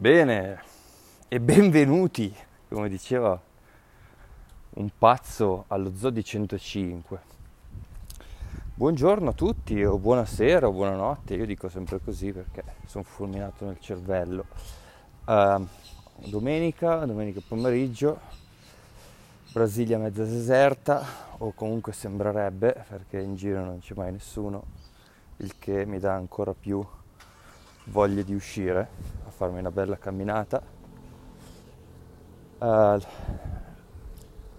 Bene, 0.00 0.62
e 1.28 1.38
benvenuti, 1.40 2.34
come 2.70 2.88
diceva 2.88 3.38
un 4.76 4.88
pazzo 4.96 5.66
allo 5.66 5.94
Zodi 5.94 6.24
105. 6.24 7.20
Buongiorno 8.72 9.28
a 9.28 9.32
tutti, 9.34 9.84
o 9.84 9.98
buonasera, 9.98 10.66
o 10.66 10.72
buonanotte, 10.72 11.34
io 11.34 11.44
dico 11.44 11.68
sempre 11.68 12.00
così 12.02 12.32
perché 12.32 12.64
sono 12.86 13.04
fulminato 13.04 13.66
nel 13.66 13.78
cervello. 13.78 14.46
Uh, 15.26 15.66
domenica, 16.30 17.04
domenica 17.04 17.42
pomeriggio, 17.46 18.20
Brasilia 19.52 19.98
mezza 19.98 20.24
deserta, 20.24 21.04
o 21.36 21.52
comunque 21.52 21.92
sembrerebbe, 21.92 22.86
perché 22.88 23.18
in 23.20 23.36
giro 23.36 23.62
non 23.62 23.80
c'è 23.80 23.92
mai 23.94 24.12
nessuno, 24.12 24.64
il 25.36 25.58
che 25.58 25.84
mi 25.84 25.98
dà 25.98 26.14
ancora 26.14 26.54
più 26.54 26.82
voglia 27.84 28.22
di 28.22 28.32
uscire 28.32 29.20
farmi 29.40 29.60
una 29.60 29.70
bella 29.70 29.96
camminata. 29.96 30.60
Uh, 32.58 33.00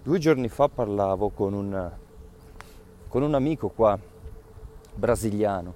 due 0.02 0.18
giorni 0.18 0.48
fa 0.48 0.68
parlavo 0.68 1.28
con 1.28 1.52
un, 1.52 1.92
con 3.06 3.22
un 3.22 3.32
amico 3.32 3.68
qua 3.68 3.96
brasiliano. 4.92 5.72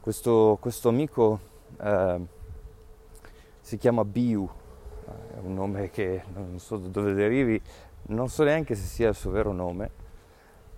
Questo, 0.00 0.56
questo 0.58 0.88
amico 0.88 1.38
uh, 1.80 2.26
si 3.60 3.76
chiama 3.76 4.06
Biu, 4.06 4.48
è 5.34 5.38
un 5.42 5.52
nome 5.52 5.90
che 5.90 6.24
non 6.32 6.58
so 6.60 6.78
da 6.78 6.88
dove 6.88 7.12
derivi, 7.12 7.60
non 8.04 8.30
so 8.30 8.42
neanche 8.42 8.74
se 8.74 8.86
sia 8.86 9.10
il 9.10 9.14
suo 9.14 9.32
vero 9.32 9.52
nome, 9.52 9.90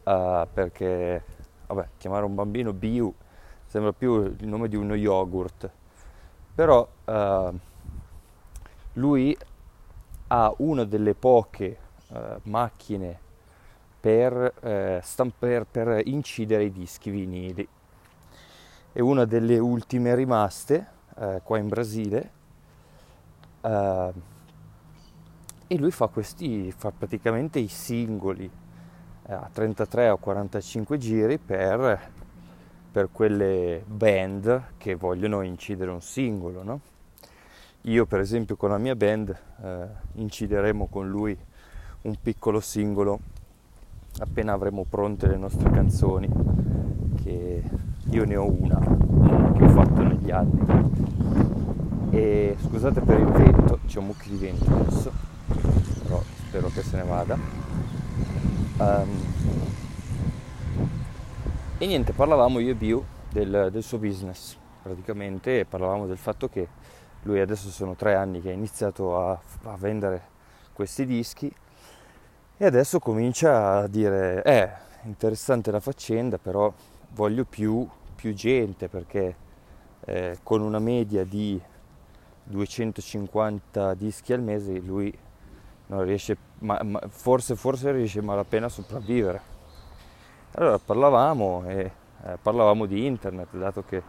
uh, 0.02 0.48
perché 0.52 1.22
vabbè, 1.68 1.90
chiamare 1.96 2.24
un 2.24 2.34
bambino 2.34 2.72
Biu 2.72 3.14
sembra 3.66 3.92
più 3.92 4.20
il 4.20 4.48
nome 4.48 4.66
di 4.66 4.74
uno 4.74 4.96
yogurt, 4.96 5.70
però 6.54 6.88
uh, 7.04 7.58
lui 8.94 9.36
ha 10.28 10.54
una 10.58 10.84
delle 10.84 11.14
poche 11.14 11.76
uh, 12.08 12.18
macchine 12.44 13.18
per, 13.98 14.54
uh, 14.60 15.00
stamper, 15.02 15.66
per 15.66 16.00
incidere 16.06 16.64
i 16.64 16.72
dischi 16.72 17.10
vinili. 17.10 17.66
È 18.92 19.00
una 19.00 19.24
delle 19.24 19.58
ultime 19.58 20.14
rimaste 20.14 20.92
qua 21.42 21.58
in 21.58 21.68
Brasile 21.68 22.30
e 25.66 25.78
lui 25.78 25.90
fa 25.92 26.08
questi, 26.08 26.72
fa 26.72 26.90
praticamente 26.90 27.60
i 27.60 27.68
singoli 27.68 28.50
a 29.26 29.48
33 29.52 30.10
o 30.10 30.16
45 30.16 30.98
giri 30.98 31.38
per 31.38 32.10
per 32.94 33.08
quelle 33.10 33.82
band 33.84 34.76
che 34.78 34.94
vogliono 34.94 35.42
incidere 35.42 35.90
un 35.90 36.00
singolo. 36.00 36.62
No? 36.62 36.80
Io 37.82 38.06
per 38.06 38.20
esempio 38.20 38.54
con 38.54 38.70
la 38.70 38.78
mia 38.78 38.94
band 38.94 39.36
eh, 39.64 39.86
incideremo 40.12 40.86
con 40.86 41.08
lui 41.08 41.36
un 42.02 42.14
piccolo 42.22 42.60
singolo 42.60 43.18
appena 44.20 44.52
avremo 44.52 44.86
pronte 44.88 45.26
le 45.26 45.36
nostre 45.36 45.68
canzoni, 45.70 46.28
che 47.20 47.62
io 48.10 48.24
ne 48.24 48.36
ho 48.36 48.48
una, 48.48 48.78
che 48.78 49.64
ho 49.64 49.68
fatto 49.70 50.02
negli 50.02 50.30
anni. 50.30 50.92
E 52.10 52.56
scusate 52.60 53.00
per 53.00 53.18
il 53.18 53.26
vento, 53.26 53.80
c'è 53.86 53.98
un 53.98 54.06
mucchio 54.06 54.30
di 54.30 54.36
vento 54.36 54.72
adesso, 54.72 55.10
però 56.04 56.22
spero 56.46 56.68
che 56.68 56.82
se 56.82 56.96
ne 56.96 57.02
vada. 57.02 57.36
Um, 58.78 59.08
e 61.84 61.86
niente, 61.86 62.14
parlavamo 62.14 62.60
io 62.60 62.70
e 62.70 62.74
Biu 62.74 63.04
del, 63.30 63.68
del 63.70 63.82
suo 63.82 63.98
business, 63.98 64.56
praticamente 64.82 65.66
parlavamo 65.66 66.06
del 66.06 66.16
fatto 66.16 66.48
che 66.48 66.66
lui 67.24 67.40
adesso 67.40 67.68
sono 67.68 67.94
tre 67.94 68.14
anni 68.14 68.40
che 68.40 68.48
ha 68.48 68.54
iniziato 68.54 69.18
a, 69.18 69.38
a 69.64 69.76
vendere 69.76 70.28
questi 70.72 71.04
dischi 71.04 71.54
e 72.56 72.64
adesso 72.64 72.98
comincia 73.00 73.80
a 73.80 73.86
dire, 73.86 74.42
eh, 74.44 74.70
interessante 75.02 75.70
la 75.70 75.80
faccenda, 75.80 76.38
però 76.38 76.72
voglio 77.10 77.44
più, 77.44 77.86
più 78.14 78.32
gente 78.32 78.88
perché 78.88 79.36
eh, 80.06 80.38
con 80.42 80.62
una 80.62 80.78
media 80.78 81.22
di 81.24 81.60
250 82.44 83.92
dischi 83.92 84.32
al 84.32 84.40
mese 84.40 84.78
lui 84.78 85.14
non 85.88 86.02
riesce, 86.02 86.34
ma, 86.60 86.80
ma 86.82 87.02
forse, 87.08 87.54
forse 87.56 87.92
riesce 87.92 88.22
malapena 88.22 88.66
a 88.66 88.70
sopravvivere. 88.70 89.53
Allora 90.56 90.78
parlavamo 90.78 91.64
e 91.66 91.90
eh, 92.26 92.38
parlavamo 92.40 92.86
di 92.86 93.06
internet, 93.06 93.56
dato 93.56 93.82
che 93.82 94.00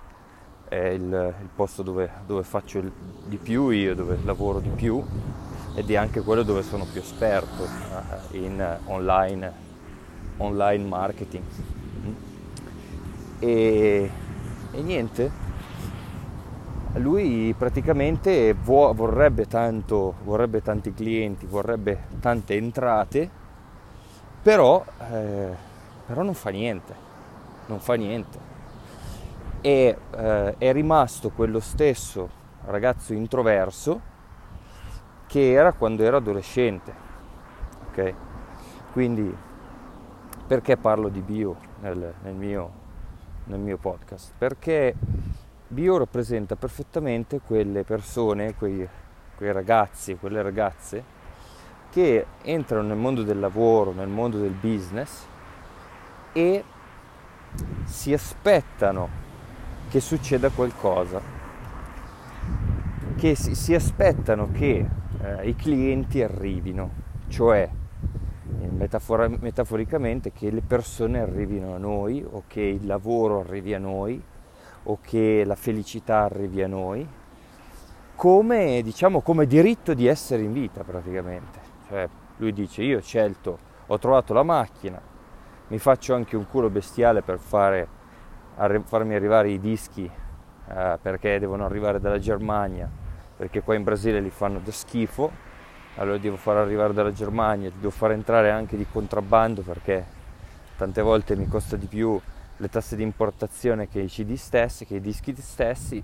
è 0.68 0.76
il, 0.76 1.02
il 1.42 1.50
posto 1.56 1.82
dove, 1.82 2.08
dove 2.28 2.44
faccio 2.44 2.78
il, 2.78 2.92
di 3.26 3.38
più 3.38 3.70
io, 3.70 3.96
dove 3.96 4.20
lavoro 4.24 4.60
di 4.60 4.70
più 4.70 5.04
ed 5.74 5.90
è 5.90 5.96
anche 5.96 6.22
quello 6.22 6.44
dove 6.44 6.62
sono 6.62 6.86
più 6.86 7.02
esperto 7.02 7.64
eh, 7.64 8.38
in 8.38 8.78
online, 8.86 9.52
online, 10.38 10.84
marketing. 10.84 11.44
E, 13.40 14.12
e, 14.72 14.82
niente, 14.84 15.32
lui 16.98 17.56
praticamente 17.58 18.54
vo- 18.54 18.94
vorrebbe, 18.94 19.48
tanto, 19.48 20.14
vorrebbe 20.24 20.62
tanti 20.62 20.94
clienti, 20.94 21.48
vorrebbe 21.48 22.04
tante 22.20 22.54
entrate, 22.54 23.30
però... 24.44 24.86
Eh, 25.12 25.74
però 26.06 26.22
non 26.22 26.34
fa 26.34 26.50
niente, 26.50 26.94
non 27.68 27.80
fa 27.80 27.96
niente. 27.96 28.54
E 29.62 29.98
eh, 30.12 30.56
è 30.58 30.72
rimasto 30.72 31.32
quello 31.32 31.60
stesso 31.60 32.30
ragazzo 32.66 33.14
introverso 33.14 34.14
che 35.26 35.52
era 35.52 35.74
quando 35.74 36.04
era 36.04 36.18
adolescente. 36.18 36.94
Ok? 37.88 38.14
Quindi 38.92 39.36
perché 40.48 40.78
parlo 40.78 41.10
di 41.10 41.22
bio 41.22 41.56
nel, 41.82 42.14
nel, 42.22 42.34
mio, 42.36 42.72
nel 43.46 43.60
mio 43.60 43.78
podcast? 43.78 44.34
Perché 44.38 44.94
bio 45.68 45.98
rappresenta 45.98 46.56
perfettamente 46.56 47.42
quelle 47.42 47.84
persone, 47.84 48.54
quei, 48.54 48.88
quei 49.36 49.52
ragazzi, 49.52 50.16
quelle 50.16 50.42
ragazze 50.42 51.14
che 51.90 52.26
entrano 52.44 52.90
nel 52.90 52.98
mondo 52.98 53.24
del 53.24 53.40
lavoro, 53.40 53.92
nel 53.92 54.08
mondo 54.08 54.38
del 54.38 54.52
business 54.52 55.26
e 56.38 56.63
si 57.85 58.12
aspettano 58.12 59.07
che 59.88 60.01
succeda 60.01 60.50
qualcosa, 60.50 61.22
che 63.16 63.35
si, 63.35 63.56
si 63.56 63.73
aspettano 63.73 64.50
che 64.51 64.85
eh, 65.22 65.47
i 65.47 65.56
clienti 65.56 66.22
arrivino, 66.22 66.91
cioè 67.29 67.69
metafora, 68.75 69.29
metaforicamente 69.29 70.34
che 70.34 70.51
le 70.51 70.62
persone 70.62 71.22
arrivino 71.22 71.73
a 71.73 71.78
noi 71.78 72.22
o 72.29 72.44
che 72.47 72.62
il 72.62 72.85
lavoro 72.85 73.40
arrivi 73.40 73.73
a 73.73 73.79
noi 73.79 74.22
o 74.84 74.97
che 75.02 75.44
la 75.46 75.56
felicità 75.56 76.23
arrivi 76.23 76.62
a 76.62 76.67
noi 76.67 77.07
come, 78.16 78.81
diciamo, 78.81 79.22
come 79.22 79.46
diritto 79.46 79.94
di 79.94 80.06
essere 80.06 80.44
in 80.44 80.52
vita 80.52 80.84
praticamente. 80.84 81.59
Cioè, 81.88 82.09
lui 82.38 82.52
dice 82.52 82.84
io 82.84 82.97
ho 82.97 83.02
scelto, 83.02 83.57
ho 83.85 83.97
trovato 84.00 84.34
la 84.34 84.44
macchina, 84.44 85.00
mi 85.68 85.80
faccio 85.80 86.14
anche 86.14 86.36
un 86.36 86.48
culo 86.48 86.70
bestiale 86.70 87.22
per 87.22 87.40
fare, 87.40 87.88
arri- 88.58 88.84
farmi 88.86 89.16
arrivare 89.16 89.50
i 89.50 89.59
dischi 89.59 90.09
eh, 90.68 90.98
perché 91.02 91.40
devono 91.40 91.66
arrivare 91.66 92.00
dalla 92.00 92.20
Germania, 92.20 92.90
perché 93.36 93.62
qua 93.62 93.76
in 93.76 93.84
Brasile 93.84 94.20
li 94.20 94.30
fanno 94.30 94.59
da 94.64 94.72
schifo, 94.72 95.31
allora 95.96 96.18
devo 96.18 96.36
far 96.36 96.58
arrivare 96.58 96.94
dalla 96.94 97.12
Germania, 97.12 97.72
devo 97.74 97.90
far 97.90 98.12
entrare 98.12 98.52
anche 98.52 98.78
di 98.78 98.86
contrabbando 98.92 99.62
perché 99.62 100.06
tante 100.78 101.02
volte 101.02 101.36
mi 101.36 101.48
costa 101.48 101.76
di 101.78 101.88
più 101.88 102.20
le 102.58 102.70
tasse 102.70 102.96
di 102.96 103.03
importazione 103.03 103.88
che 103.88 104.02
i 104.02 104.08
CD 104.08 104.36
stessi, 104.36 104.86
che 104.86 104.96
i 104.96 105.02
dischi 105.02 105.36
stessi. 105.36 105.97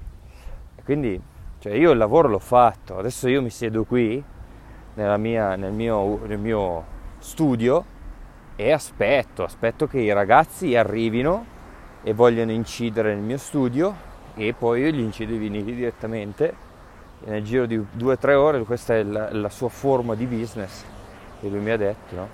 E 0.75 0.83
quindi 0.83 1.21
cioè 1.59 1.73
io 1.73 1.91
il 1.91 1.97
lavoro 1.97 2.27
l'ho 2.27 2.39
fatto, 2.39 2.97
adesso 2.97 3.29
io 3.29 3.41
mi 3.41 3.51
siedo 3.51 3.83
qui 3.83 4.23
mia, 4.95 5.55
nel, 5.55 5.71
mio, 5.71 6.19
nel 6.25 6.39
mio 6.39 6.85
studio 7.19 7.99
e 8.61 8.71
aspetto, 8.71 9.43
aspetto 9.43 9.87
che 9.87 9.99
i 9.99 10.13
ragazzi 10.13 10.75
arrivino 10.75 11.45
e 12.03 12.13
vogliano 12.13 12.51
incidere 12.51 13.15
nel 13.15 13.23
mio 13.23 13.37
studio 13.37 14.09
e 14.35 14.53
poi 14.53 14.81
io 14.81 14.91
gli 14.91 14.99
incido 14.99 15.33
i 15.33 15.37
vinili 15.37 15.73
direttamente 15.73 16.53
nel 17.25 17.43
giro 17.43 17.65
di 17.65 17.83
due 17.91 18.13
o 18.13 18.17
tre 18.19 18.35
ore 18.35 18.61
questa 18.61 18.93
è 18.95 19.01
la, 19.01 19.33
la, 19.33 19.49
sua 19.49 19.69
forma 19.69 20.13
di 20.13 20.25
business 20.25 20.83
che 21.39 21.49
lui 21.49 21.59
mi 21.59 21.71
ha 21.71 21.77
detto 21.77 22.15
no? 22.15 22.27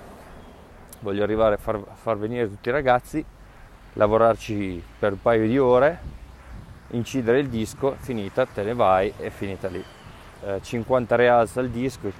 voglio 1.00 1.22
arrivare 1.22 1.54
a 1.54 1.58
far, 1.58 1.80
far, 1.94 2.18
venire 2.18 2.46
tutti 2.46 2.68
i 2.68 2.72
ragazzi 2.72 3.24
lavorarci 3.94 4.82
per 4.98 5.12
un 5.12 5.22
paio 5.22 5.46
di 5.46 5.58
ore 5.58 5.98
incidere 6.90 7.38
il 7.38 7.48
disco 7.48 7.96
finita 7.98 8.44
te 8.44 8.62
ne 8.62 8.74
vai 8.74 9.12
e 9.16 9.30
finita 9.30 9.68
lì 9.68 9.82
eh, 10.42 10.60
50 10.62 11.16
reals 11.16 11.56
al 11.56 11.70
disco 11.70 12.12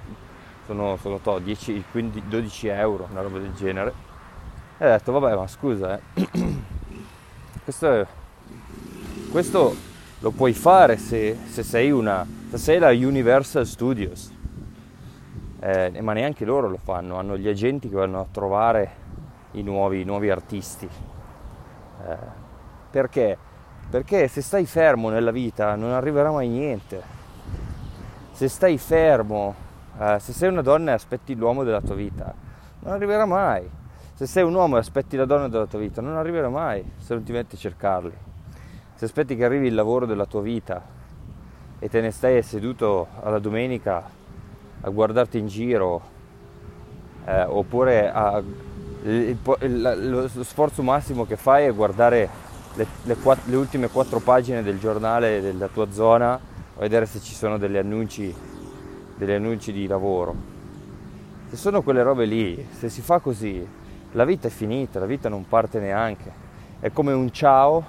sono, 0.69 0.97
sono 0.97 1.17
to, 1.17 1.39
10, 1.39 1.85
15, 1.89 2.27
12 2.27 2.67
euro, 2.67 3.07
una 3.09 3.21
roba 3.21 3.39
del 3.39 3.53
genere. 3.53 3.91
E 4.77 4.85
ho 4.85 4.89
detto, 4.91 5.11
vabbè, 5.11 5.35
ma 5.35 5.47
scusa, 5.47 5.97
eh. 5.97 6.29
questo, 7.63 7.91
è, 7.91 8.05
questo 9.31 9.75
lo 10.19 10.29
puoi 10.29 10.53
fare 10.53 10.97
se, 10.97 11.35
se, 11.47 11.63
sei, 11.63 11.89
una, 11.89 12.23
se 12.51 12.57
sei 12.59 12.77
la 12.77 12.89
Universal 12.89 13.65
Studios, 13.65 14.31
eh, 15.61 15.99
ma 16.01 16.13
neanche 16.13 16.45
loro 16.45 16.69
lo 16.69 16.77
fanno, 16.77 17.17
hanno 17.17 17.35
gli 17.35 17.47
agenti 17.47 17.89
che 17.89 17.95
vanno 17.95 18.19
a 18.19 18.25
trovare 18.31 18.91
i 19.53 19.63
nuovi, 19.63 20.01
i 20.01 20.05
nuovi 20.05 20.29
artisti. 20.29 20.87
Eh, 22.07 22.17
perché? 22.91 23.35
Perché 23.89 24.27
se 24.27 24.41
stai 24.43 24.67
fermo 24.67 25.09
nella 25.09 25.31
vita 25.31 25.73
non 25.73 25.93
arriverà 25.93 26.29
mai 26.29 26.47
niente. 26.47 27.17
Se 28.33 28.47
stai 28.47 28.77
fermo, 28.77 29.67
eh, 29.97 30.17
se 30.19 30.33
sei 30.33 30.49
una 30.49 30.61
donna 30.61 30.91
e 30.91 30.93
aspetti 30.93 31.35
l'uomo 31.35 31.63
della 31.63 31.81
tua 31.81 31.95
vita, 31.95 32.33
non 32.79 32.93
arriverà 32.93 33.25
mai. 33.25 33.67
Se 34.13 34.25
sei 34.25 34.43
un 34.43 34.53
uomo 34.53 34.75
e 34.75 34.79
aspetti 34.79 35.15
la 35.15 35.25
donna 35.25 35.47
della 35.47 35.65
tua 35.65 35.79
vita, 35.79 36.01
non 36.01 36.17
arriverà 36.17 36.49
mai 36.49 36.83
se 36.97 37.13
non 37.13 37.23
ti 37.23 37.31
metti 37.31 37.55
a 37.55 37.57
cercarli. 37.57 38.13
Se 38.95 39.05
aspetti 39.05 39.35
che 39.35 39.45
arrivi 39.45 39.67
il 39.67 39.75
lavoro 39.75 40.05
della 40.05 40.25
tua 40.25 40.41
vita 40.41 40.81
e 41.79 41.87
te 41.87 42.01
ne 42.01 42.11
stai 42.11 42.43
seduto 42.43 43.07
alla 43.21 43.39
domenica 43.39 44.03
a 44.81 44.89
guardarti 44.89 45.37
in 45.37 45.47
giro, 45.47 46.01
eh, 47.25 47.43
oppure 47.43 48.11
a, 48.11 48.43
il, 49.03 49.37
il, 49.61 50.09
lo, 50.09 50.27
sforzo 50.43 50.83
massimo 50.83 51.25
che 51.25 51.37
fai 51.37 51.65
è 51.65 51.73
guardare 51.73 52.29
le, 52.75 52.85
le, 53.03 53.15
le, 53.45 53.55
ultime 53.55 53.87
quattro 53.87 54.19
pagine 54.19 54.61
del 54.63 54.79
giornale 54.79 55.41
della 55.41 55.67
tua 55.67 55.89
zona 55.91 56.33
a 56.33 56.79
vedere 56.79 57.05
se 57.05 57.19
ci 57.19 57.33
sono 57.33 57.57
degli 57.57 57.77
annunci, 57.77 58.33
degli 59.19 59.31
annunci 59.31 59.73
di 59.73 59.85
lavoro. 59.85 60.33
Se 61.49 61.57
sono 61.57 61.81
quelle 61.81 62.01
robe 62.03 62.23
lì, 62.23 62.65
se 62.71 62.87
si 62.87 63.01
fa 63.01 63.19
così, 63.19 63.67
la 64.13 64.23
vita 64.23 64.47
è 64.47 64.49
finita, 64.49 64.97
la 64.99 65.05
vita 65.05 65.27
non 65.27 65.45
parte 65.45 65.79
neanche. 65.79 66.31
È 66.79 66.89
come 66.91 67.11
un 67.11 67.29
ciao 67.31 67.83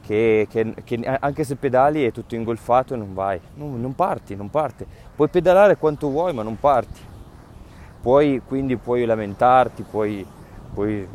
che, 0.00 0.46
che, 0.48 0.74
che 0.84 1.18
anche 1.18 1.42
se 1.42 1.56
pedali 1.56 2.04
è 2.04 2.12
tutto 2.12 2.36
ingolfato 2.36 2.94
e 2.94 2.96
non 2.96 3.14
vai. 3.14 3.40
Non, 3.54 3.80
non 3.80 3.96
parti, 3.96 4.36
non 4.36 4.48
parte. 4.48 4.86
Puoi 5.16 5.28
pedalare 5.28 5.76
quanto 5.76 6.08
vuoi, 6.08 6.32
ma 6.32 6.44
non 6.44 6.58
parti. 6.58 7.00
Puoi, 8.00 8.40
quindi 8.46 8.76
puoi 8.76 9.04
lamentarti, 9.04 9.82
puoi, 9.82 10.24
puoi 10.72 11.06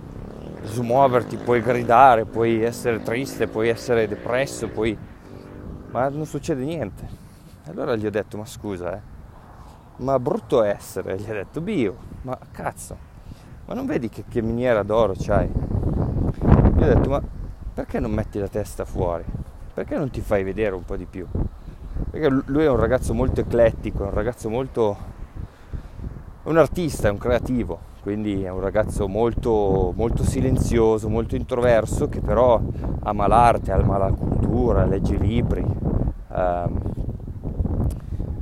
smuoverti, 0.64 1.38
puoi 1.38 1.62
gridare, 1.62 2.26
puoi 2.26 2.62
essere 2.62 3.02
triste, 3.02 3.48
puoi 3.48 3.70
essere 3.70 4.06
depresso, 4.06 4.68
puoi... 4.68 4.98
ma 5.92 6.10
non 6.10 6.26
succede 6.26 6.66
niente. 6.66 7.08
Allora 7.68 7.96
gli 7.96 8.06
ho 8.06 8.12
detto, 8.12 8.38
ma 8.38 8.46
scusa, 8.46 8.96
eh, 8.96 9.15
ma 9.98 10.20
brutto 10.20 10.62
essere, 10.64 11.18
gli 11.18 11.30
ho 11.30 11.34
detto, 11.34 11.62
bio, 11.62 11.96
ma 12.24 12.38
cazzo, 12.52 12.98
ma 13.66 13.74
non 13.74 13.86
vedi 13.86 14.10
che, 14.10 14.26
che 14.28 14.42
miniera 14.42 14.84
d'oro 14.84 15.14
c'hai? 15.18 15.48
Gli 15.48 16.84
ho 16.84 16.86
detto, 16.86 17.10
ma 17.10 17.22
perché 17.74 18.00
non 18.00 18.12
metti 18.12 18.40
la 18.40 18.48
testa 18.48 18.86
fuori? 18.86 19.24
Perché 19.74 19.98
non 19.98 20.10
ti 20.10 20.22
fai 20.22 20.44
vedere 20.44 20.76
un 20.76 20.86
po' 20.86 20.96
di 20.96 21.06
più? 21.06 21.26
Perché 22.10 22.30
lui 22.46 22.64
è 22.64 22.70
un 22.70 22.78
ragazzo 22.78 23.14
molto 23.14 23.42
eclettico, 23.42 24.04
è 24.04 24.08
un 24.08 24.14
ragazzo 24.14 24.50
molto... 24.50 24.98
è 26.44 26.48
un 26.50 26.58
artista, 26.58 27.08
è 27.08 27.12
un 27.12 27.18
creativo, 27.18 27.80
quindi 28.02 28.44
è 28.44 28.50
un 28.50 28.62
ragazzo 28.62 29.08
molto, 29.08 29.92
molto 29.96 30.24
silenzioso, 30.24 31.10
molto 31.10 31.36
introverso, 31.36 32.08
che 32.08 32.22
però 32.22 32.62
ama 33.04 33.28
l'arte, 33.28 33.72
ama 33.72 33.98
la 33.98 34.12
cultura, 34.12 34.86
legge 34.86 35.18
libri. 35.18 35.66
Um, 36.28 37.05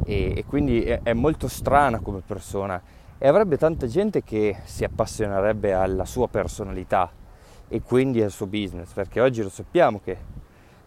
e, 0.05 0.33
e, 0.37 0.45
quindi 0.45 0.83
è, 0.83 1.01
è 1.03 1.13
molto 1.13 1.47
strana 1.47 1.99
come 1.99 2.21
persona 2.25 2.81
e 3.17 3.27
avrebbe 3.27 3.57
tanta 3.57 3.87
gente 3.87 4.23
che 4.23 4.57
si 4.63 4.83
appassionerebbe 4.83 5.73
alla 5.73 6.05
sua 6.05 6.27
personalità 6.27 7.09
e 7.67 7.81
quindi 7.81 8.21
al 8.21 8.31
suo 8.31 8.47
business, 8.47 8.91
perché 8.91 9.21
oggi 9.21 9.41
lo 9.41 9.49
sappiamo 9.49 9.99
che 10.03 10.17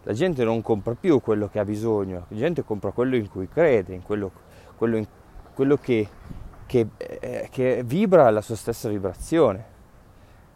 la 0.02 0.12
gente 0.12 0.44
non 0.44 0.62
compra 0.62 0.94
più 0.94 1.20
quello 1.20 1.48
che 1.48 1.58
ha 1.58 1.64
bisogno, 1.64 2.26
la 2.28 2.36
gente 2.36 2.62
compra 2.62 2.92
quello 2.92 3.16
in 3.16 3.28
cui 3.28 3.48
crede, 3.48 3.92
in 3.92 4.02
quello, 4.02 4.30
quello, 4.76 4.96
in, 4.98 5.06
quello 5.52 5.76
che, 5.78 6.08
che, 6.66 6.86
eh, 6.96 7.48
che, 7.50 7.82
vibra 7.84 8.30
la 8.30 8.40
sua 8.40 8.54
stessa 8.54 8.88
vibrazione. 8.88 9.64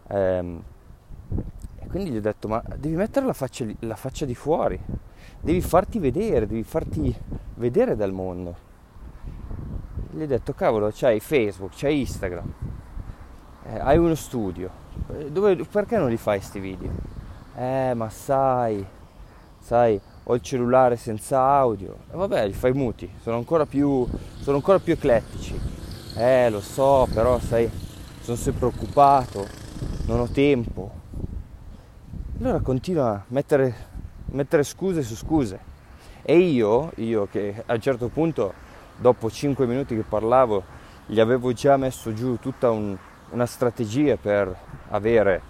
Ehm, 0.08 0.62
quindi 1.90 2.10
gli 2.10 2.16
ho 2.18 2.20
detto, 2.20 2.46
ma 2.46 2.62
devi 2.76 2.94
mettere 2.94 3.26
la 3.26 3.32
faccia, 3.32 3.66
la 3.80 3.96
faccia 3.96 4.24
di 4.24 4.36
fuori, 4.36 4.78
devi 5.40 5.60
farti 5.60 5.98
vedere, 5.98 6.46
devi 6.46 6.62
farti 6.62 7.14
vedere 7.56 7.96
dal 7.96 8.12
mondo. 8.12 8.68
Gli 10.12 10.22
ho 10.22 10.26
detto 10.26 10.52
cavolo 10.54 10.90
c'hai 10.92 11.18
Facebook, 11.18 11.72
c'hai 11.74 11.98
Instagram, 12.00 12.52
eh, 13.64 13.78
hai 13.80 13.98
uno 13.98 14.14
studio, 14.14 14.70
Dove, 15.30 15.56
perché 15.56 15.98
non 15.98 16.08
li 16.08 16.16
fai 16.16 16.38
questi 16.38 16.60
video? 16.60 16.90
Eh 17.56 17.92
ma 17.94 18.08
sai, 18.08 18.84
sai, 19.58 20.00
ho 20.24 20.34
il 20.34 20.40
cellulare 20.42 20.96
senza 20.96 21.40
audio, 21.42 21.92
e 22.08 22.14
eh, 22.14 22.16
vabbè 22.16 22.46
li 22.46 22.52
fai 22.52 22.72
muti, 22.72 23.10
sono 23.20 23.36
ancora 23.36 23.66
più, 23.66 24.06
sono 24.38 24.56
ancora 24.56 24.78
più 24.78 24.92
eclettici, 24.92 25.58
eh 26.16 26.50
lo 26.50 26.60
so 26.60 27.08
però 27.12 27.38
sai, 27.40 27.68
sono 28.20 28.36
sempre 28.36 28.66
occupato, 28.66 29.46
non 30.06 30.20
ho 30.20 30.28
tempo. 30.28 30.99
Allora 32.42 32.60
continua 32.60 33.10
a 33.10 33.22
mettere, 33.28 33.74
mettere 34.30 34.62
scuse 34.62 35.02
su 35.02 35.14
scuse. 35.14 35.58
E 36.22 36.38
io, 36.38 36.90
io 36.94 37.28
che 37.30 37.62
a 37.66 37.74
un 37.74 37.80
certo 37.82 38.08
punto 38.08 38.54
dopo 38.96 39.30
5 39.30 39.66
minuti 39.66 39.94
che 39.94 40.04
parlavo 40.08 40.62
gli 41.04 41.20
avevo 41.20 41.52
già 41.52 41.76
messo 41.76 42.14
giù 42.14 42.38
tutta 42.38 42.70
un, 42.70 42.96
una 43.32 43.44
strategia 43.44 44.16
per 44.16 44.56
avere 44.88 45.42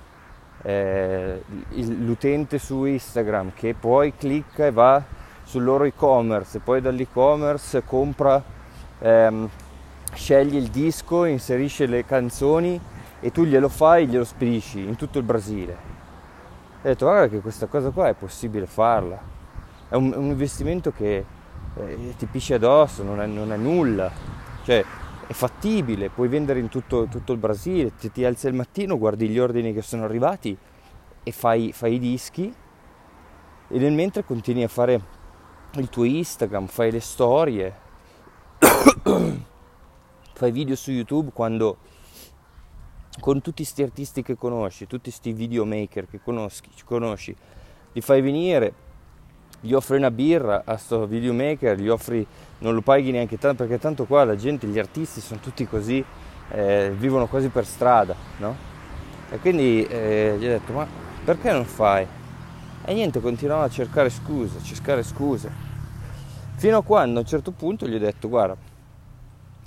eh, 0.62 1.44
l'utente 1.68 2.58
su 2.58 2.84
Instagram 2.84 3.52
che 3.54 3.76
poi 3.78 4.12
clicca 4.16 4.66
e 4.66 4.72
va 4.72 5.00
sul 5.44 5.62
loro 5.62 5.84
e-commerce 5.84 6.56
e 6.56 6.60
poi 6.60 6.80
dall'e-commerce 6.80 7.84
compra, 7.84 8.42
ehm, 8.98 9.48
sceglie 10.12 10.58
il 10.58 10.70
disco, 10.70 11.24
inserisce 11.24 11.86
le 11.86 12.04
canzoni 12.04 12.80
e 13.20 13.30
tu 13.30 13.44
glielo 13.44 13.68
fai 13.68 14.02
e 14.02 14.06
glielo 14.08 14.24
spedisci 14.24 14.80
in 14.80 14.96
tutto 14.96 15.18
il 15.18 15.24
Brasile. 15.24 15.89
Ho 16.82 16.88
detto 16.88 17.04
guarda 17.04 17.28
che 17.28 17.40
questa 17.40 17.66
cosa 17.66 17.90
qua 17.90 18.08
è 18.08 18.14
possibile 18.14 18.64
farla, 18.64 19.20
è 19.90 19.96
un, 19.96 20.14
un 20.16 20.24
investimento 20.30 20.90
che 20.90 21.22
eh, 21.76 22.14
ti 22.16 22.24
pisci 22.24 22.54
addosso, 22.54 23.02
non 23.02 23.20
è, 23.20 23.26
non 23.26 23.52
è, 23.52 23.56
nulla, 23.58 24.10
cioè 24.62 24.82
è 25.26 25.32
fattibile, 25.34 26.08
puoi 26.08 26.28
vendere 26.28 26.58
in 26.58 26.70
tutto, 26.70 27.04
tutto 27.04 27.32
il 27.32 27.38
Brasile, 27.38 27.94
ti, 27.96 28.10
ti, 28.10 28.24
alzi 28.24 28.46
al 28.46 28.54
mattino, 28.54 28.96
guardi 28.96 29.28
gli 29.28 29.38
ordini 29.38 29.74
che 29.74 29.82
sono 29.82 30.04
arrivati 30.04 30.56
e 31.22 31.32
fai, 31.32 31.70
fai 31.74 31.96
i 31.96 31.98
dischi. 31.98 32.50
E 33.68 33.78
nel 33.78 33.92
mentre 33.92 34.24
continui 34.24 34.62
a 34.62 34.68
fare 34.68 35.00
il 35.72 35.90
tuo 35.90 36.04
Instagram, 36.04 36.66
fai 36.66 36.90
le 36.90 37.00
storie, 37.00 37.74
fai 40.32 40.50
video 40.50 40.76
su 40.76 40.92
YouTube 40.92 41.30
quando 41.34 41.76
con 43.18 43.40
tutti 43.40 43.62
questi 43.62 43.82
artisti 43.82 44.22
che 44.22 44.36
conosci, 44.36 44.86
tutti 44.86 45.10
questi 45.10 45.32
videomaker 45.32 46.06
che 46.08 46.20
conosci, 46.22 46.62
conosci, 46.84 47.34
li 47.92 48.00
fai 48.00 48.20
venire 48.20 48.72
gli 49.60 49.72
offri 49.72 49.96
una 49.96 50.10
birra 50.10 50.62
a 50.64 50.76
sto 50.76 51.06
videomaker, 51.06 51.78
gli 51.78 51.88
offri, 51.88 52.26
non 52.58 52.74
lo 52.74 52.80
paghi 52.80 53.10
neanche 53.10 53.36
tanto 53.36 53.64
perché 53.64 53.78
tanto 53.78 54.04
qua 54.04 54.24
la 54.24 54.36
gente, 54.36 54.66
gli 54.66 54.78
artisti 54.78 55.20
sono 55.20 55.40
tutti 55.40 55.66
così, 55.66 56.02
eh, 56.50 56.92
vivono 56.96 57.26
quasi 57.26 57.48
per 57.48 57.66
strada, 57.66 58.14
no? 58.38 58.68
E 59.30 59.38
quindi 59.38 59.84
eh, 59.84 60.36
gli 60.38 60.46
ho 60.46 60.48
detto 60.48 60.72
ma 60.72 60.86
perché 61.24 61.52
non 61.52 61.64
fai? 61.64 62.06
E 62.84 62.94
niente, 62.94 63.20
continuava 63.20 63.64
a 63.64 63.68
cercare 63.68 64.08
scuse, 64.08 64.58
a 64.58 64.62
cercare 64.62 65.02
scuse. 65.02 65.68
Fino 66.56 66.78
a 66.78 66.82
quando 66.82 67.18
a 67.18 67.22
un 67.22 67.28
certo 67.28 67.52
punto 67.52 67.86
gli 67.86 67.94
ho 67.94 67.98
detto 67.98 68.28
guarda, 68.28 68.56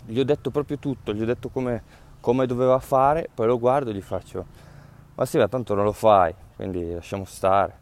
gli 0.06 0.20
ho 0.20 0.26
detto 0.26 0.50
proprio 0.50 0.78
tutto, 0.80 1.14
gli 1.14 1.22
ho 1.22 1.26
detto 1.26 1.50
come, 1.50 1.84
come 2.24 2.46
doveva 2.46 2.80
fare, 2.80 3.28
poi 3.34 3.48
lo 3.48 3.60
guardo 3.60 3.90
e 3.90 3.94
gli 3.94 4.02
faccio 4.02 4.72
ma 5.16 5.26
sì, 5.26 5.38
ma 5.38 5.48
tanto 5.48 5.76
non 5.76 5.84
lo 5.84 5.92
fai, 5.92 6.34
quindi 6.56 6.94
lasciamo 6.94 7.26
stare. 7.26 7.82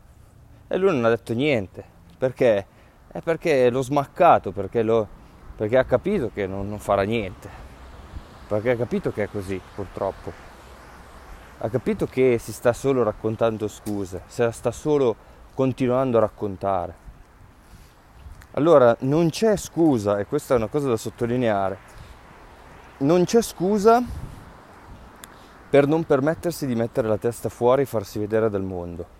E 0.67 0.77
lui 0.77 0.91
non 0.91 1.05
ha 1.05 1.09
detto 1.09 1.33
niente, 1.33 1.83
perché? 2.17 2.65
È 3.07 3.21
perché 3.21 3.69
l'ho 3.69 3.81
smaccato, 3.81 4.51
perché, 4.51 4.83
lo, 4.83 5.07
perché 5.55 5.77
ha 5.77 5.85
capito 5.85 6.29
che 6.33 6.45
non, 6.45 6.67
non 6.67 6.79
farà 6.79 7.03
niente, 7.03 7.49
perché 8.47 8.71
ha 8.71 8.75
capito 8.75 9.11
che 9.11 9.23
è 9.23 9.29
così 9.29 9.59
purtroppo. 9.75 10.49
Ha 11.59 11.69
capito 11.69 12.05
che 12.05 12.37
si 12.37 12.51
sta 12.51 12.73
solo 12.73 13.03
raccontando 13.03 13.67
scuse, 13.67 14.23
se 14.27 14.43
la 14.43 14.51
sta 14.51 14.71
solo 14.71 15.15
continuando 15.53 16.17
a 16.17 16.21
raccontare. 16.21 17.09
Allora 18.53 18.93
non 19.01 19.29
c'è 19.29 19.55
scusa, 19.55 20.17
e 20.17 20.25
questa 20.25 20.53
è 20.53 20.57
una 20.57 20.67
cosa 20.67 20.89
da 20.89 20.97
sottolineare, 20.97 21.89
non 22.97 23.23
c'è 23.23 23.41
scusa 23.41 24.03
per 25.71 25.87
non 25.87 26.03
permettersi 26.03 26.67
di 26.67 26.75
mettere 26.75 27.07
la 27.07 27.17
testa 27.17 27.49
fuori 27.49 27.81
e 27.81 27.85
farsi 27.85 28.19
vedere 28.19 28.51
dal 28.51 28.61
mondo. 28.61 29.19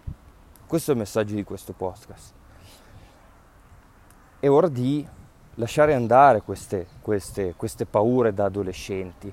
Questo 0.68 0.92
è 0.92 0.94
il 0.94 1.00
messaggio 1.00 1.34
di 1.34 1.44
questo 1.44 1.74
podcast 1.74 2.34
è 4.42 4.50
ora 4.50 4.70
di 4.70 5.08
lasciare 5.56 5.94
andare 5.94 6.42
queste, 6.42 6.88
queste, 7.04 7.54
queste 7.56 7.86
paure 7.86 8.34
da 8.34 8.46
adolescenti. 8.46 9.32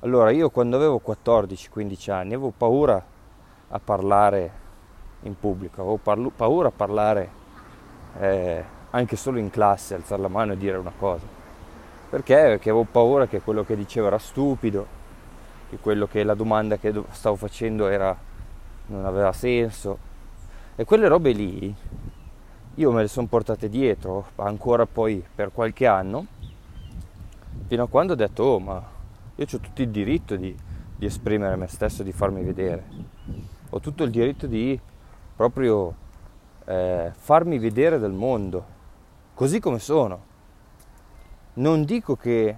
Allora 0.00 0.32
io 0.32 0.50
quando 0.50 0.74
avevo 0.74 1.00
14-15 1.06 2.10
anni 2.10 2.34
avevo 2.34 2.52
paura 2.56 3.00
a 3.68 3.78
parlare 3.78 4.50
in 5.20 5.38
pubblico, 5.38 5.82
avevo 5.82 5.98
parlo, 5.98 6.30
paura 6.30 6.66
a 6.66 6.72
parlare 6.74 7.30
eh, 8.18 8.64
anche 8.90 9.14
solo 9.14 9.38
in 9.38 9.50
classe, 9.50 9.94
alzare 9.94 10.20
la 10.20 10.28
mano 10.28 10.54
e 10.54 10.56
dire 10.56 10.78
una 10.78 10.92
cosa. 10.98 11.26
Perché? 12.10 12.34
Perché 12.34 12.70
avevo 12.70 12.86
paura 12.90 13.28
che 13.28 13.40
quello 13.40 13.64
che 13.64 13.76
dicevo 13.76 14.08
era 14.08 14.18
stupido, 14.18 14.97
che 15.68 15.76
quello 15.78 16.06
che 16.06 16.22
la 16.24 16.34
domanda 16.34 16.76
che 16.78 16.92
stavo 17.10 17.36
facendo 17.36 17.88
era, 17.88 18.16
non 18.86 19.04
aveva 19.04 19.32
senso. 19.32 20.06
E 20.76 20.84
quelle 20.84 21.08
robe 21.08 21.32
lì 21.32 21.74
io 22.74 22.92
me 22.92 23.02
le 23.02 23.08
sono 23.08 23.26
portate 23.26 23.68
dietro 23.68 24.26
ancora 24.36 24.86
poi 24.86 25.24
per 25.34 25.50
qualche 25.52 25.86
anno, 25.86 26.26
fino 27.66 27.82
a 27.82 27.88
quando 27.88 28.12
ho 28.12 28.16
detto, 28.16 28.44
oh 28.44 28.60
ma 28.60 28.82
io 29.34 29.44
ho 29.44 29.58
tutto 29.58 29.82
il 29.82 29.88
diritto 29.88 30.36
di, 30.36 30.56
di 30.96 31.06
esprimere 31.06 31.56
me 31.56 31.66
stesso, 31.66 32.02
di 32.02 32.12
farmi 32.12 32.42
vedere. 32.42 32.84
Ho 33.70 33.80
tutto 33.80 34.04
il 34.04 34.10
diritto 34.10 34.46
di 34.46 34.78
proprio 35.34 35.94
eh, 36.64 37.10
farmi 37.14 37.58
vedere 37.58 37.98
del 37.98 38.12
mondo, 38.12 38.64
così 39.34 39.60
come 39.60 39.80
sono. 39.80 40.26
Non 41.54 41.84
dico 41.84 42.14
che 42.14 42.56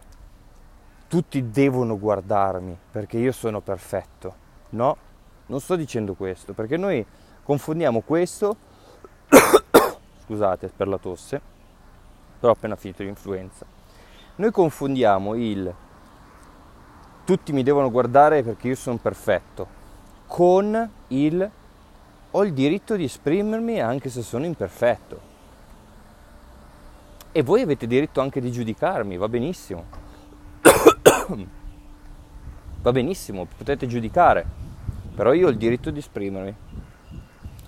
tutti 1.10 1.50
devono 1.50 1.98
guardarmi 1.98 2.78
perché 2.92 3.18
io 3.18 3.32
sono 3.32 3.60
perfetto, 3.60 4.34
no, 4.70 4.96
non 5.46 5.58
sto 5.58 5.74
dicendo 5.74 6.14
questo, 6.14 6.52
perché 6.52 6.76
noi 6.76 7.04
confondiamo 7.42 8.02
questo, 8.02 8.54
scusate 10.22 10.68
per 10.68 10.86
la 10.86 10.98
tosse, 10.98 11.40
però 12.38 12.52
ho 12.52 12.54
appena 12.54 12.76
finito 12.76 13.02
l'influenza, 13.02 13.66
noi 14.36 14.52
confondiamo 14.52 15.34
il 15.34 15.74
tutti 17.24 17.52
mi 17.52 17.64
devono 17.64 17.90
guardare 17.90 18.44
perché 18.44 18.68
io 18.68 18.76
sono 18.76 18.98
perfetto 18.98 19.66
con 20.28 20.90
il 21.08 21.50
ho 22.30 22.44
il 22.44 22.52
diritto 22.52 22.94
di 22.94 23.02
esprimermi 23.02 23.80
anche 23.80 24.10
se 24.10 24.22
sono 24.22 24.44
imperfetto. 24.44 25.28
E 27.32 27.42
voi 27.42 27.62
avete 27.62 27.88
diritto 27.88 28.20
anche 28.20 28.40
di 28.40 28.52
giudicarmi, 28.52 29.16
va 29.16 29.28
benissimo. 29.28 29.99
va 32.82 32.92
benissimo, 32.92 33.46
potete 33.56 33.86
giudicare, 33.86 34.46
però 35.14 35.32
io 35.32 35.46
ho 35.46 35.50
il 35.50 35.56
diritto 35.56 35.90
di 35.90 35.98
esprimermi. 35.98 36.54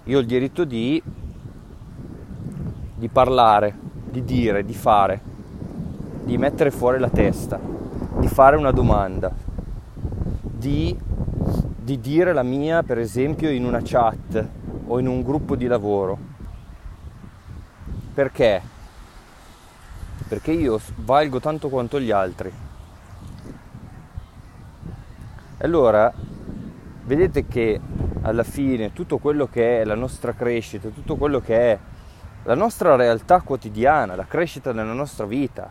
Io 0.04 0.16
ho 0.16 0.20
il 0.20 0.26
diritto 0.26 0.64
di, 0.64 1.02
di 2.96 3.08
parlare, 3.08 3.76
di 4.10 4.24
dire, 4.24 4.64
di 4.64 4.74
fare, 4.74 5.20
di 6.24 6.36
mettere 6.38 6.70
fuori 6.70 6.98
la 6.98 7.10
testa, 7.10 7.60
di 8.18 8.28
fare 8.28 8.56
una 8.56 8.72
domanda, 8.72 9.32
di 10.40 10.96
di 11.82 11.98
dire 11.98 12.32
la 12.32 12.44
mia, 12.44 12.84
per 12.84 12.98
esempio, 12.98 13.50
in 13.50 13.64
una 13.64 13.80
chat 13.82 14.46
o 14.86 15.00
in 15.00 15.08
un 15.08 15.22
gruppo 15.22 15.56
di 15.56 15.66
lavoro. 15.66 16.16
Perché? 18.14 18.62
Perché 20.28 20.52
io 20.52 20.80
valgo 20.96 21.40
tanto 21.40 21.68
quanto 21.68 21.98
gli 21.98 22.12
altri. 22.12 22.52
Allora, 25.62 26.12
vedete 27.04 27.46
che 27.46 27.80
alla 28.22 28.42
fine 28.42 28.92
tutto 28.92 29.18
quello 29.18 29.46
che 29.46 29.80
è 29.80 29.84
la 29.84 29.94
nostra 29.94 30.32
crescita, 30.32 30.88
tutto 30.88 31.14
quello 31.14 31.40
che 31.40 31.56
è 31.56 31.78
la 32.42 32.54
nostra 32.56 32.96
realtà 32.96 33.42
quotidiana, 33.42 34.16
la 34.16 34.26
crescita 34.26 34.72
della 34.72 34.92
nostra 34.92 35.24
vita, 35.24 35.70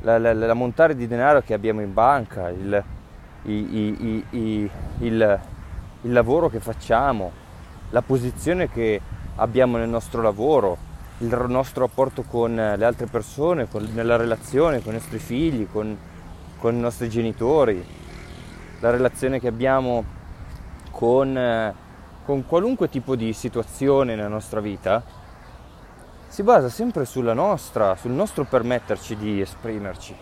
la, 0.00 0.16
la, 0.16 0.32
la 0.32 0.54
montare 0.54 0.96
di 0.96 1.06
denaro 1.06 1.42
che 1.42 1.52
abbiamo 1.52 1.82
in 1.82 1.92
banca, 1.92 2.48
il, 2.48 2.82
i, 3.42 3.52
i, 3.52 4.24
il, 4.30 4.70
il 6.00 6.12
lavoro 6.12 6.48
che 6.48 6.58
facciamo, 6.58 7.30
la 7.90 8.00
posizione 8.00 8.70
che 8.70 8.98
abbiamo 9.36 9.76
nel 9.76 9.90
nostro 9.90 10.22
lavoro, 10.22 10.78
il 11.18 11.44
nostro 11.48 11.84
rapporto 11.84 12.22
con 12.22 12.54
le 12.54 12.84
altre 12.86 13.04
persone, 13.04 13.68
con, 13.68 13.86
nella 13.92 14.16
relazione 14.16 14.80
con 14.80 14.92
i 14.92 14.96
nostri 14.96 15.18
figli, 15.18 15.68
con, 15.70 15.94
con, 16.58 16.74
i 16.74 16.80
nostri 16.80 17.10
genitori, 17.10 17.97
la 18.80 18.90
relazione 18.90 19.40
che 19.40 19.48
abbiamo 19.48 20.04
con, 20.90 21.74
con 22.24 22.46
qualunque 22.46 22.88
tipo 22.88 23.16
di 23.16 23.32
situazione 23.32 24.14
nella 24.14 24.28
nostra 24.28 24.60
vita, 24.60 25.02
si 26.28 26.42
basa 26.42 26.68
sempre 26.68 27.04
sulla 27.04 27.32
nostra, 27.32 27.96
sul 27.96 28.12
nostro 28.12 28.44
permetterci 28.44 29.16
di 29.16 29.40
esprimerci. 29.40 30.16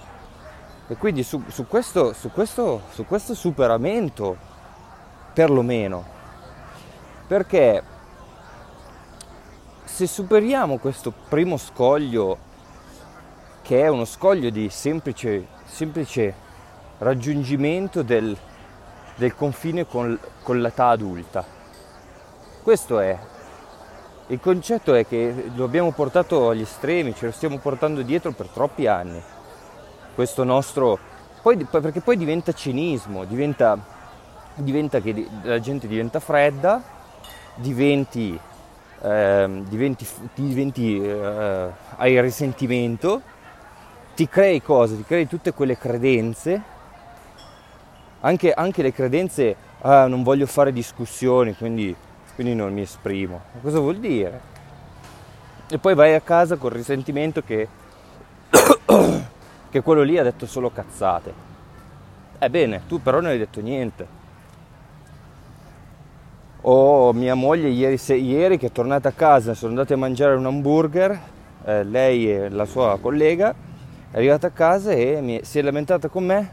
E 0.89 0.97
quindi 0.97 1.23
su, 1.23 1.43
su, 1.49 1.67
questo, 1.67 2.13
su, 2.13 2.31
questo, 2.31 2.83
su 2.93 3.05
questo 3.05 3.35
superamento, 3.35 4.37
perlomeno, 5.33 6.05
perché 7.27 7.83
se 9.85 10.07
superiamo 10.07 10.79
questo 10.79 11.13
primo 11.29 11.57
scoglio, 11.57 12.39
che 13.63 13.83
è 13.83 13.89
uno 13.89 14.05
scoglio 14.05 14.51
di 14.51 14.69
semplice, 14.69 15.47
semplice 15.65 16.46
raggiungimento 16.99 18.03
del, 18.03 18.37
del 19.17 19.35
confine 19.35 19.87
con, 19.87 20.19
con, 20.43 20.61
l'età 20.61 20.88
adulta, 20.88 21.45
questo 22.62 23.00
è. 23.00 23.19
Il 24.29 24.41
concetto 24.41 24.95
è 24.95 25.07
che 25.07 25.50
lo 25.55 25.65
abbiamo 25.65 25.93
portato 25.93 26.49
agli 26.49 26.62
estremi, 26.62 27.15
ce 27.15 27.26
lo 27.26 27.33
stiamo 27.33 27.59
portando 27.59 28.03
dietro 28.03 28.33
per 28.33 28.49
troppi 28.49 28.87
anni 28.87 29.23
questo 30.17 30.43
nostro... 30.43 30.99
Poi, 31.43 31.65
perché 31.65 32.00
poi 32.00 32.17
diventa 32.17 32.53
cinismo, 32.53 33.25
diventa, 33.25 33.79
diventa 34.57 35.00
che 35.00 35.29
la 35.43 35.61
gente 35.61 35.87
diventa 35.87 36.19
fredda, 36.19 36.83
diventi, 37.55 38.37
eh, 39.03 39.62
diventi, 39.69 40.05
diventi 40.35 41.00
eh, 41.00 41.71
hai 41.97 42.21
risentimento, 42.21 43.23
ti 44.17 44.29
crei 44.29 44.61
cose, 44.61 44.97
ti 44.97 45.05
crei 45.05 45.29
tutte 45.29 45.53
quelle 45.53 45.79
credenze, 45.79 46.61
anche, 48.26 48.52
anche 48.52 48.83
le 48.83 48.92
credenze, 48.92 49.56
ah, 49.80 50.06
non 50.06 50.23
voglio 50.23 50.47
fare 50.47 50.73
discussioni, 50.73 51.54
quindi, 51.54 51.95
quindi 52.35 52.54
non 52.54 52.73
mi 52.73 52.83
esprimo. 52.83 53.40
Ma 53.52 53.61
cosa 53.61 53.78
vuol 53.78 53.99
dire? 53.99 54.54
E 55.68 55.78
poi 55.78 55.95
vai 55.95 56.14
a 56.14 56.21
casa 56.21 56.56
con 56.56 56.71
il 56.71 56.76
risentimento 56.76 57.42
che 57.42 57.68
che 59.71 59.83
quello 59.83 60.02
lì 60.02 60.18
ha 60.18 60.23
detto 60.23 60.47
solo 60.47 60.71
cazzate. 60.71 61.45
Ebbene, 62.38 62.83
tu 62.87 63.00
però 63.00 63.21
non 63.21 63.30
hai 63.30 63.38
detto 63.38 63.61
niente. 63.61 64.25
O 66.62 67.12
mia 67.12 67.35
moglie 67.35 67.68
ieri, 67.68 67.97
se, 67.97 68.14
ieri 68.14 68.59
che 68.59 68.66
è 68.66 68.73
tornata 68.73 69.11
a 69.11 69.12
casa, 69.12 69.54
sono 69.54 69.71
andati 69.71 69.92
a 69.92 69.97
mangiare 69.97 70.35
un 70.35 70.47
hamburger, 70.47 71.21
eh, 71.64 71.85
lei 71.85 72.30
e 72.30 72.49
la 72.49 72.64
sua 72.64 72.99
collega, 73.00 73.54
è 74.11 74.16
arrivata 74.16 74.49
a 74.49 74.50
casa 74.50 74.90
e 74.92 75.21
mi, 75.21 75.40
si 75.42 75.59
è 75.59 75.62
lamentata 75.62 76.09
con 76.09 76.25
me, 76.25 76.52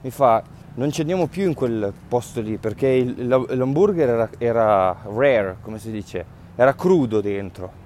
mi 0.00 0.10
fa 0.10 0.42
non 0.76 0.90
ci 0.90 1.02
andiamo 1.02 1.26
più 1.26 1.46
in 1.46 1.54
quel 1.54 1.92
posto 2.08 2.40
lì 2.40 2.56
perché 2.56 2.88
il, 2.88 3.28
l'hamburger 3.28 4.08
era, 4.08 4.30
era 4.38 4.96
rare, 5.04 5.56
come 5.60 5.78
si 5.78 5.90
dice, 5.90 6.24
era 6.56 6.74
crudo 6.74 7.20
dentro. 7.20 7.82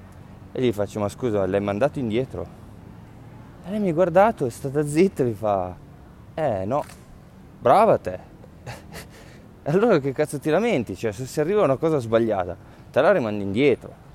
E 0.52 0.62
gli 0.62 0.72
faccio 0.72 0.98
ma 0.98 1.08
scusa, 1.08 1.46
l'hai 1.46 1.60
mandato 1.60 1.98
indietro? 1.98 2.46
E 3.66 3.70
lei 3.70 3.80
mi 3.80 3.90
ha 3.90 3.92
guardato, 3.92 4.46
è 4.46 4.50
stata 4.50 4.86
zitta 4.86 5.22
e 5.22 5.26
mi 5.26 5.34
fa, 5.34 5.76
eh 6.32 6.64
no, 6.64 6.82
brava 7.60 7.98
te. 7.98 8.18
E 9.62 9.70
allora 9.70 9.98
che 9.98 10.12
cazzo 10.12 10.38
ti 10.38 10.48
lamenti? 10.48 10.96
Cioè 10.96 11.12
se 11.12 11.26
si 11.26 11.40
arriva 11.40 11.60
a 11.60 11.64
una 11.64 11.76
cosa 11.76 11.98
sbagliata, 11.98 12.56
te 12.90 13.00
la 13.02 13.12
rimandi 13.12 13.42
indietro. 13.42 14.06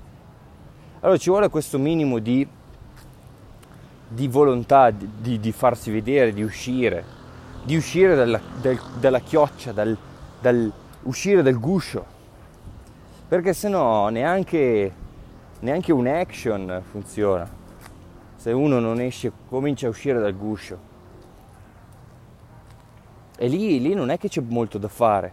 Allora 1.00 1.18
ci 1.18 1.30
vuole 1.30 1.48
questo 1.48 1.78
minimo 1.78 2.18
di, 2.18 2.46
di 4.08 4.26
volontà 4.26 4.90
di, 4.90 5.08
di, 5.20 5.38
di, 5.38 5.52
farsi 5.52 5.92
vedere, 5.92 6.32
di 6.32 6.42
uscire, 6.42 7.04
di 7.64 7.76
uscire 7.76 8.14
dalla, 8.14 8.40
del, 8.60 8.80
dalla 8.98 9.20
chioccia, 9.20 9.72
dal, 9.72 9.96
dal, 10.40 10.72
uscire 11.02 11.42
dal 11.42 11.58
guscio. 11.58 12.04
Perché 13.26 13.52
se 13.52 13.68
no 13.68 14.08
neanche, 14.08 14.92
neanche 15.60 15.92
un 15.92 16.06
action 16.06 16.82
funziona 16.90 17.62
se 18.44 18.52
uno 18.52 18.78
non 18.78 19.00
esce, 19.00 19.32
comincia 19.48 19.86
a 19.86 19.88
uscire 19.88 20.20
dal 20.20 20.36
guscio. 20.36 20.78
E 23.38 23.48
lì, 23.48 23.80
lì 23.80 23.94
non 23.94 24.10
è 24.10 24.18
che 24.18 24.28
c'è 24.28 24.42
molto 24.46 24.76
da 24.76 24.88
fare. 24.88 25.32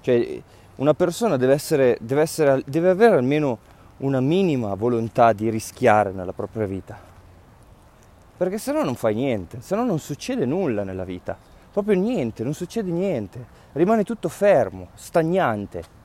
Cioè, 0.00 0.42
una 0.76 0.94
persona 0.94 1.36
deve, 1.36 1.52
essere, 1.52 1.98
deve, 2.00 2.22
essere, 2.22 2.62
deve 2.64 2.88
avere 2.88 3.16
almeno 3.16 3.58
una 3.98 4.20
minima 4.20 4.72
volontà 4.72 5.34
di 5.34 5.50
rischiare 5.50 6.10
nella 6.10 6.32
propria 6.32 6.64
vita. 6.64 7.07
Perché 8.38 8.56
se 8.56 8.72
no 8.72 8.82
non 8.82 8.94
fai 8.94 9.14
niente, 9.14 9.60
se 9.60 9.76
no 9.76 9.84
non 9.84 9.98
succede 9.98 10.46
nulla 10.46 10.84
nella 10.84 11.04
vita. 11.04 11.36
Proprio 11.70 11.94
niente, 11.94 12.42
non 12.42 12.54
succede 12.54 12.90
niente. 12.90 13.44
Rimane 13.72 14.04
tutto 14.04 14.30
fermo, 14.30 14.88
stagnante. 14.94 15.96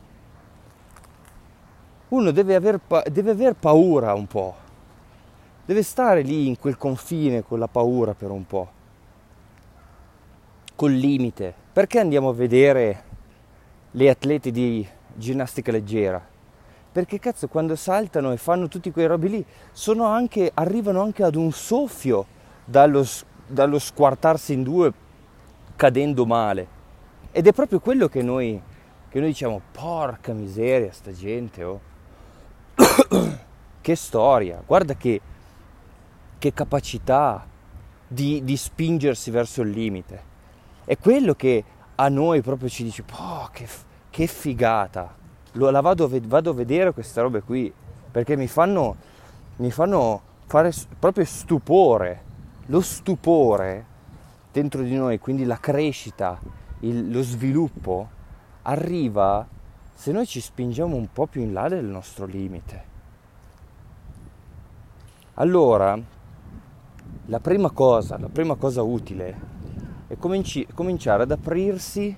Uno 2.10 2.32
deve 2.32 2.56
aver, 2.56 2.82
deve 3.10 3.32
aver 3.32 3.54
paura 3.54 4.14
un 4.14 4.28
po' 4.28 4.64
deve 5.66 5.84
stare 5.84 6.22
lì 6.22 6.48
in 6.48 6.60
quel 6.60 6.78
confine 6.78 7.44
con 7.44 7.60
la 7.60 7.68
paura 7.68 8.14
per 8.14 8.32
un 8.32 8.46
po', 8.46 8.72
col 10.76 10.92
limite. 10.92 11.54
Perché 11.74 12.00
andiamo 12.00 12.30
a 12.30 12.34
vedere 12.34 13.04
le 13.92 14.10
atlete 14.10 14.52
di 14.52 14.86
ginnastica 15.16 15.72
leggera? 15.72 16.33
Perché 16.94 17.18
cazzo, 17.18 17.48
quando 17.48 17.76
saltano 17.76 18.32
e 18.32 18.38
fanno 18.38 18.68
tutti 18.68 18.92
quei 18.92 19.08
robi 19.08 19.28
lì, 19.28 19.46
anche, 20.00 20.52
arrivano 20.54 21.02
anche 21.02 21.24
ad 21.24 21.34
un 21.34 21.52
soffio 21.52 22.28
dallo, 22.64 23.04
dallo 23.48 23.80
squartarsi 23.80 24.54
in 24.54 24.62
due 24.62 24.94
cadendo 25.76 26.28
male. 26.28 26.68
Ed 27.32 27.48
è 27.48 27.52
proprio 27.52 27.80
quello 27.80 28.08
che 28.08 28.22
noi, 28.22 28.62
che 29.10 29.20
noi 29.20 29.30
diciamo, 29.30 29.60
porca 29.72 30.34
miseria, 30.34 30.92
sta 30.92 31.12
gente, 31.12 31.64
oh. 31.64 31.82
che 33.82 33.96
storia, 33.96 34.62
guarda 34.64 34.94
che, 34.94 35.20
che 36.38 36.54
capacità 36.54 37.44
di, 38.08 38.44
di, 38.44 38.56
spingersi 38.56 39.32
verso 39.32 39.64
il 39.64 39.72
limite. 39.72 40.32
È 40.86 40.96
quello 41.00 41.34
che 41.34 41.64
a 41.96 42.08
noi 42.08 42.44
proprio 42.44 42.70
ci 42.70 42.84
dice, 42.84 43.04
oh, 43.18 43.50
che, 43.52 43.68
che 44.12 44.28
figata, 44.28 45.22
Lo, 45.54 45.70
la 45.70 45.82
vado, 45.82 46.10
vado, 46.24 46.50
a 46.50 46.54
vedere 46.54 46.94
queste 46.94 47.22
robe 47.22 47.42
qui, 47.42 47.72
perché 48.12 48.36
mi 48.36 48.48
fanno, 48.48 48.96
mi 49.58 49.72
fanno 49.72 50.22
fare 50.46 50.72
proprio 51.00 51.26
stupore, 51.26 52.22
lo 52.68 52.82
stupore 52.82 53.86
dentro 54.52 54.82
di 54.82 54.96
noi, 54.96 55.20
quindi 55.20 55.46
la 55.46 55.60
crescita, 55.60 56.40
il, 56.82 57.12
lo 57.12 57.22
sviluppo, 57.22 58.10
arriva 58.64 59.48
se 59.94 60.12
noi 60.12 60.26
ci 60.26 60.42
spingiamo 60.42 60.96
un 60.96 61.08
po' 61.12 61.28
più 61.28 61.42
in 61.42 61.54
là 61.54 61.68
del 61.70 61.86
nostro 61.86 62.26
limite. 62.26 62.92
Allora, 65.36 66.00
la 67.28 67.40
prima 67.40 67.72
cosa, 67.72 68.18
la 68.20 68.28
prima 68.28 68.56
cosa 68.56 68.84
utile 68.84 69.52
è 70.08 70.18
cominci- 70.18 70.68
cominciare 70.74 71.24
ad 71.24 71.32
aprirsi, 71.32 72.16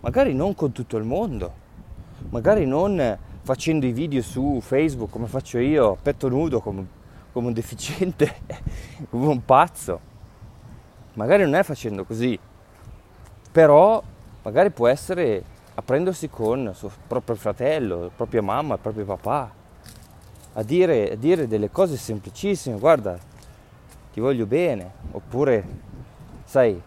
magari 0.00 0.34
non 0.34 0.54
con 0.54 0.72
tutto 0.72 0.96
il 0.96 1.04
mondo, 1.04 1.59
magari 2.30 2.66
non 2.66 3.18
facendo 3.42 3.86
i 3.86 3.92
video 3.92 4.22
su 4.22 4.60
Facebook 4.60 5.10
come 5.10 5.26
faccio 5.26 5.58
io, 5.58 5.96
petto 6.00 6.28
nudo, 6.28 6.60
come, 6.60 6.86
come 7.32 7.48
un 7.48 7.52
deficiente, 7.52 8.36
come 9.10 9.26
un 9.26 9.44
pazzo. 9.44 10.08
Magari 11.14 11.42
non 11.42 11.54
è 11.54 11.62
facendo 11.62 12.04
così, 12.04 12.38
però 13.50 14.02
magari 14.42 14.70
può 14.70 14.86
essere 14.86 15.42
aprendosi 15.74 16.28
con 16.28 16.72
suo 16.74 16.90
proprio 17.06 17.36
fratello, 17.36 18.10
propria 18.14 18.42
mamma, 18.42 18.78
proprio 18.78 19.04
papà, 19.04 19.52
a 20.52 20.62
dire, 20.62 21.12
a 21.12 21.16
dire 21.16 21.48
delle 21.48 21.70
cose 21.70 21.96
semplicissime, 21.96 22.78
guarda, 22.78 23.18
ti 24.12 24.20
voglio 24.20 24.46
bene, 24.46 24.92
oppure, 25.10 25.64
sai, 26.44 26.80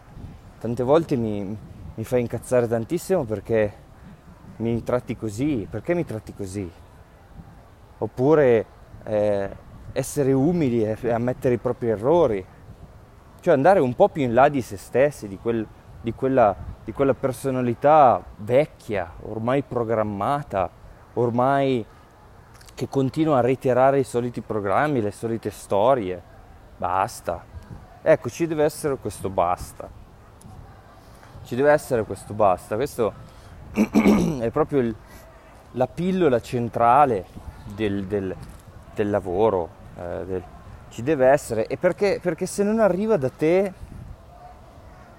tante 0.59 0.83
volte 0.83 1.15
mi, 1.15 1.57
mi 1.95 2.03
fai 2.03 2.21
incazzare 2.21 2.67
tantissimo 2.67 3.23
perché 3.23 3.81
mi 4.57 4.83
tratti 4.83 5.15
così, 5.15 5.67
perché 5.69 5.93
mi 5.93 6.05
tratti 6.05 6.33
così? 6.33 6.69
Oppure 7.97 8.65
eh, 9.03 9.49
essere 9.93 10.33
umili 10.33 10.83
e 10.83 11.11
ammettere 11.11 11.55
i 11.55 11.57
propri 11.57 11.89
errori, 11.89 12.45
cioè 13.39 13.53
andare 13.53 13.79
un 13.79 13.93
po' 13.93 14.09
più 14.09 14.23
in 14.23 14.33
là 14.33 14.49
di 14.49 14.61
se 14.61 14.77
stessi, 14.77 15.27
di, 15.27 15.37
quel, 15.37 15.65
di, 16.01 16.13
quella, 16.13 16.55
di 16.83 16.91
quella 16.91 17.13
personalità 17.13 18.23
vecchia, 18.37 19.11
ormai 19.21 19.63
programmata, 19.63 20.69
ormai 21.13 21.85
che 22.73 22.87
continua 22.89 23.37
a 23.37 23.41
reiterare 23.41 23.99
i 23.99 24.03
soliti 24.03 24.41
programmi, 24.41 25.01
le 25.01 25.11
solite 25.11 25.51
storie. 25.51 26.21
Basta. 26.77 27.43
Ecco, 28.01 28.29
ci 28.29 28.47
deve 28.47 28.63
essere 28.63 28.97
questo 28.97 29.29
basta. 29.29 29.89
Ci 31.43 31.55
deve 31.55 31.71
essere 31.71 32.03
questo 32.03 32.33
basta. 32.33 32.75
Questo 32.75 33.13
è 33.73 34.49
proprio 34.51 34.79
il, 34.79 34.95
la 35.71 35.87
pillola 35.87 36.39
centrale 36.39 37.25
del, 37.75 38.05
del, 38.05 38.35
del 38.93 39.09
lavoro. 39.09 39.69
Eh, 39.97 40.25
del, 40.25 40.43
ci 40.89 41.01
deve 41.01 41.27
essere. 41.27 41.65
E 41.65 41.77
perché, 41.77 42.19
perché 42.21 42.45
se 42.45 42.63
non 42.63 42.79
arriva 42.79 43.17
da 43.17 43.29
te 43.29 43.73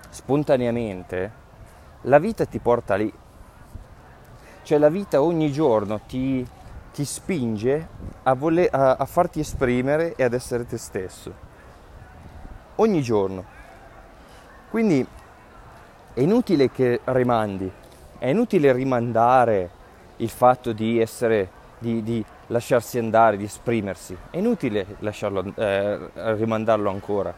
spontaneamente, 0.09 1.33
la 2.03 2.19
vita 2.19 2.47
ti 2.47 2.61
porta 2.61 2.95
lì. 2.95 3.13
Cioè 4.63 4.79
la 4.79 4.89
vita 4.89 5.21
ogni 5.21 5.51
giorno 5.51 6.01
ti, 6.07 6.47
ti 6.93 7.05
spinge 7.05 7.89
a, 8.23 8.35
voler, 8.35 8.69
a, 8.73 8.95
a 8.95 9.05
farti 9.05 9.41
esprimere 9.41 10.15
e 10.15 10.23
ad 10.23 10.33
essere 10.33 10.65
te 10.65 10.79
stesso. 10.79 11.35
Ogni 12.77 13.03
giorno. 13.03 13.45
Quindi 14.71 15.07
è 16.15 16.21
inutile 16.21 16.71
che 16.71 17.01
rimandi, 17.05 17.71
è 18.25 18.29
inutile 18.29 18.73
rimandare 18.73 19.69
il 20.17 20.31
fatto 20.31 20.73
di 20.73 20.99
essere, 20.99 21.51
di, 21.79 22.03
di 22.03 22.25
lasciarsi 22.47 22.97
andare, 22.97 23.37
di 23.37 23.45
esprimersi. 23.45 24.17
È 24.31 24.39
inutile 24.39 24.97
lasciarlo, 25.01 25.53
eh, 25.55 26.11
rimandarlo 26.15 26.89
ancora, 26.89 27.35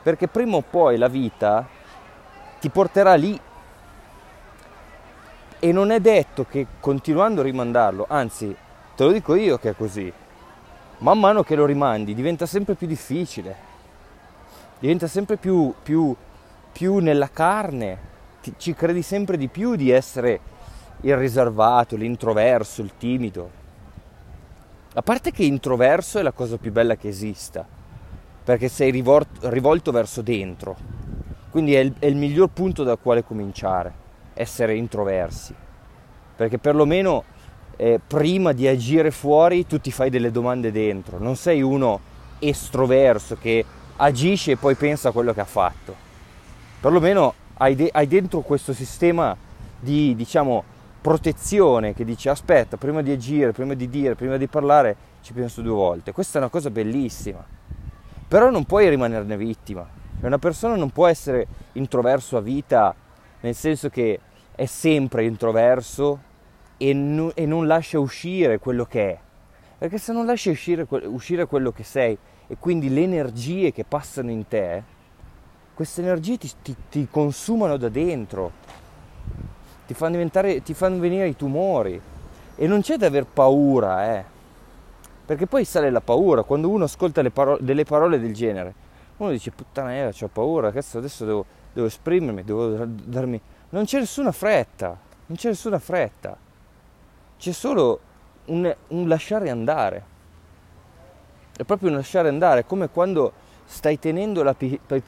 perché 0.00 0.28
prima 0.28 0.54
o 0.54 0.60
poi 0.62 0.96
la 0.96 1.08
vita 1.08 1.66
ti 2.60 2.68
porterà 2.68 3.14
lì 3.14 3.36
e 5.58 5.72
non 5.72 5.90
è 5.90 5.98
detto 5.98 6.46
che 6.48 6.68
continuando 6.78 7.40
a 7.40 7.44
rimandarlo, 7.44 8.06
anzi 8.08 8.56
Te 8.94 9.04
lo 9.04 9.10
dico 9.10 9.34
io 9.34 9.58
che 9.58 9.70
è 9.70 9.74
così. 9.74 10.12
Man 10.98 11.18
mano 11.18 11.42
che 11.42 11.56
lo 11.56 11.64
rimandi 11.64 12.14
diventa 12.14 12.46
sempre 12.46 12.76
più 12.76 12.86
difficile, 12.86 13.56
diventa 14.78 15.08
sempre 15.08 15.36
più, 15.36 15.74
più, 15.82 16.14
più 16.70 16.98
nella 16.98 17.28
carne, 17.28 18.11
Ti, 18.42 18.54
ci 18.56 18.74
credi 18.74 19.02
sempre 19.02 19.36
di 19.36 19.48
più 19.48 19.76
di 19.76 19.90
essere 19.90 20.40
il 21.02 21.16
riservato, 21.16 21.96
l'introverso, 21.96 22.82
il 22.82 22.92
timido. 22.98 23.50
A 24.94 25.02
parte 25.02 25.30
che 25.30 25.44
introverso 25.44 26.18
è 26.18 26.22
la 26.22 26.32
cosa 26.32 26.58
più 26.58 26.72
bella 26.72 26.96
che 26.96 27.08
esista, 27.08 27.66
perché 28.44 28.68
sei 28.68 28.90
rivolto, 28.90 29.48
rivolto 29.48 29.92
verso 29.92 30.20
dentro, 30.20 30.76
quindi 31.50 31.74
è 31.74 31.78
il, 31.78 31.94
è 31.98 32.06
il 32.06 32.16
miglior 32.16 32.48
punto 32.48 32.82
dal 32.82 32.98
quale 33.00 33.24
cominciare, 33.24 33.92
essere 34.34 34.76
introversi, 34.76 35.54
perché 36.36 36.58
perlomeno 36.58 37.24
eh, 37.76 38.00
prima 38.04 38.52
di 38.52 38.66
agire 38.66 39.10
fuori 39.10 39.66
tu 39.66 39.80
ti 39.80 39.90
fai 39.90 40.10
delle 40.10 40.30
domande 40.30 40.70
dentro, 40.72 41.18
non 41.18 41.36
sei 41.36 41.62
uno 41.62 42.00
estroverso 42.38 43.36
che 43.36 43.64
agisce 43.96 44.52
e 44.52 44.56
poi 44.56 44.74
pensa 44.74 45.08
a 45.08 45.12
quello 45.12 45.32
che 45.32 45.40
ha 45.40 45.46
fatto. 45.46 45.94
Perlomeno 46.80 47.34
hai, 47.62 47.76
de- 47.76 47.90
hai 47.92 48.08
dentro 48.08 48.40
questo 48.40 48.72
sistema 48.72 49.36
di, 49.78 50.16
diciamo, 50.16 50.64
protezione 51.00 51.94
che 51.94 52.04
dice 52.04 52.28
aspetta, 52.28 52.76
prima 52.76 53.02
di 53.02 53.12
agire, 53.12 53.52
prima 53.52 53.74
di 53.74 53.88
dire, 53.88 54.16
prima 54.16 54.36
di 54.36 54.48
parlare, 54.48 54.96
ci 55.22 55.32
penso 55.32 55.62
due 55.62 55.72
volte. 55.72 56.10
Questa 56.10 56.38
è 56.38 56.40
una 56.40 56.50
cosa 56.50 56.70
bellissima. 56.70 57.44
Però 58.26 58.50
non 58.50 58.64
puoi 58.64 58.88
rimanerne 58.88 59.36
vittima. 59.36 59.86
Una 60.20 60.38
persona 60.38 60.74
non 60.74 60.90
può 60.90 61.06
essere 61.06 61.46
introverso 61.72 62.36
a 62.36 62.40
vita, 62.40 62.94
nel 63.40 63.54
senso 63.54 63.88
che 63.88 64.18
è 64.54 64.66
sempre 64.66 65.24
introverso 65.24 66.20
e, 66.76 66.92
no, 66.92 67.32
e 67.34 67.46
non 67.46 67.66
lascia 67.68 68.00
uscire 68.00 68.58
quello 68.58 68.84
che 68.86 69.10
è. 69.10 69.18
Perché 69.78 69.98
se 69.98 70.12
non 70.12 70.26
lasci 70.26 70.50
uscire, 70.50 70.86
uscire 70.88 71.46
quello 71.46 71.70
che 71.70 71.84
sei 71.84 72.16
e 72.48 72.56
quindi 72.58 72.88
le 72.88 73.02
energie 73.02 73.72
che 73.72 73.84
passano 73.84 74.30
in 74.30 74.46
te, 74.48 74.82
queste 75.82 76.02
energie 76.02 76.38
ti, 76.38 76.50
ti, 76.62 76.76
ti 76.88 77.08
consumano 77.10 77.76
da 77.76 77.88
dentro, 77.88 78.52
ti 79.86 79.94
fanno, 79.94 80.30
ti 80.62 80.74
fanno, 80.74 80.98
venire 80.98 81.28
i 81.28 81.36
tumori. 81.36 82.00
E 82.54 82.66
non 82.66 82.82
c'è 82.82 82.96
da 82.96 83.06
aver 83.06 83.26
paura, 83.26 84.14
eh. 84.14 84.24
Perché 85.26 85.46
poi 85.46 85.64
sale 85.64 85.90
la 85.90 86.00
paura, 86.00 86.44
quando 86.44 86.68
uno 86.68 86.84
ascolta 86.84 87.22
paro- 87.30 87.58
delle 87.60 87.84
parole 87.84 88.20
del 88.20 88.32
genere, 88.32 88.74
uno 89.16 89.30
dice 89.30 89.50
puttana 89.50 90.08
ho 90.08 90.28
paura, 90.28 90.68
adesso 90.68 91.24
devo, 91.24 91.44
devo 91.72 91.86
esprimermi, 91.86 92.44
devo 92.44 92.84
darmi... 92.86 93.40
Non 93.70 93.84
c'è 93.84 93.98
nessuna 93.98 94.32
fretta, 94.32 94.96
non 95.26 95.36
c'è 95.36 95.48
nessuna 95.48 95.78
fretta 95.78 96.36
c'è 97.42 97.50
solo 97.50 97.98
un, 98.46 98.72
un 98.88 99.08
lasciare 99.08 99.50
andare. 99.50 100.04
È 101.56 101.64
proprio 101.64 101.88
un 101.88 101.96
lasciare 101.96 102.28
andare, 102.28 102.64
come 102.64 102.88
quando 102.88 103.32
stai 103.72 103.98
tenendo 103.98 104.42
la, 104.42 104.54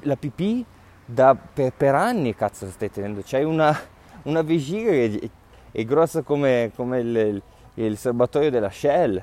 la 0.01 0.17
pipì 0.17 0.65
da, 1.05 1.35
per, 1.35 1.73
per, 1.73 1.95
anni, 1.95 2.35
cazzo 2.35 2.69
stai 2.69 2.91
tenendo, 2.91 3.21
c'hai 3.25 3.45
una, 3.45 3.79
una 4.23 4.43
vescica 4.43 4.91
che 4.91 5.31
è 5.71 5.85
grossa 5.85 6.23
come, 6.23 6.73
come 6.75 7.01
il, 7.01 7.17
il, 7.17 7.43
il 7.75 7.97
serbatoio 7.97 8.51
della 8.51 8.71
Shell. 8.71 9.23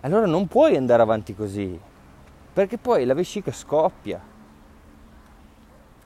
Allora 0.00 0.26
non 0.26 0.46
puoi 0.46 0.76
andare 0.76 1.02
avanti 1.02 1.34
così, 1.34 1.78
perché 2.52 2.78
poi 2.78 3.04
la 3.04 3.14
vescica 3.14 3.52
scoppia. 3.52 4.20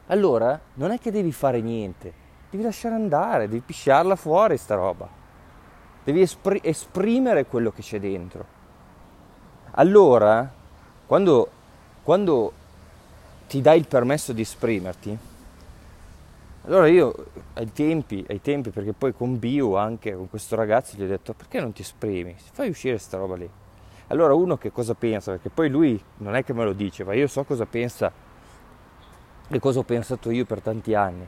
Allora 0.07 0.59
non 0.75 0.90
è 0.90 0.98
che 0.98 1.11
devi 1.11 1.33
fare 1.33 1.61
niente, 1.61 2.12
devi 2.51 2.62
lasciare 2.62 2.94
andare, 2.94 3.48
devi 3.48 3.62
pisciarla 3.64 4.16
fuori 4.16 4.57
sta 4.57 4.75
roba 4.75 5.20
devi 6.05 6.20
espr- 6.20 6.64
esprimere 6.64 7.46
quello 7.46 7.70
che 7.70 7.83
c'è 7.83 8.01
dentro. 8.01 8.61
Allora, 9.72 10.51
quando, 11.07 11.48
quando 12.03 12.53
ti 13.49 13.61
dai 13.61 13.79
il 13.79 13.87
permesso 13.87 14.33
di 14.33 14.43
esprimerti, 14.43 15.19
Allora 16.65 16.87
io 16.87 17.12
ai 17.55 17.73
tempi, 17.73 18.25
ai 18.29 18.41
tempi, 18.41 18.71
perché 18.71 18.93
poi 18.93 19.12
con 19.12 19.38
Bio 19.38 19.77
anche, 19.77 20.15
con 20.15 20.31
questo 20.31 20.55
ragazzo, 20.55 20.97
gli 20.97 21.03
ho 21.03 21.09
detto 21.09 21.35
perché 21.35 21.61
non 21.61 21.73
ti 21.73 21.83
esprimi? 21.83 22.37
Fai 22.53 22.69
uscire 22.69 22.99
sta 22.99 23.17
roba 23.19 23.35
lì. 23.35 23.51
Allora 24.09 24.35
uno 24.35 24.57
che 24.57 24.71
cosa 24.71 24.95
pensa? 24.95 25.33
Perché 25.33 25.51
poi 25.51 25.69
lui 25.69 26.01
non 26.19 26.37
è 26.37 26.45
che 26.45 26.53
me 26.53 26.65
lo 26.65 26.73
dice, 26.73 27.03
ma 27.03 27.15
io 27.15 27.27
so 27.27 27.43
cosa 27.45 27.67
pensa 27.67 28.12
e 29.49 29.59
cosa 29.59 29.81
ho 29.81 29.83
pensato 29.83 30.31
io 30.31 30.45
per 30.45 30.61
tanti 30.61 30.95
anni. 30.95 31.27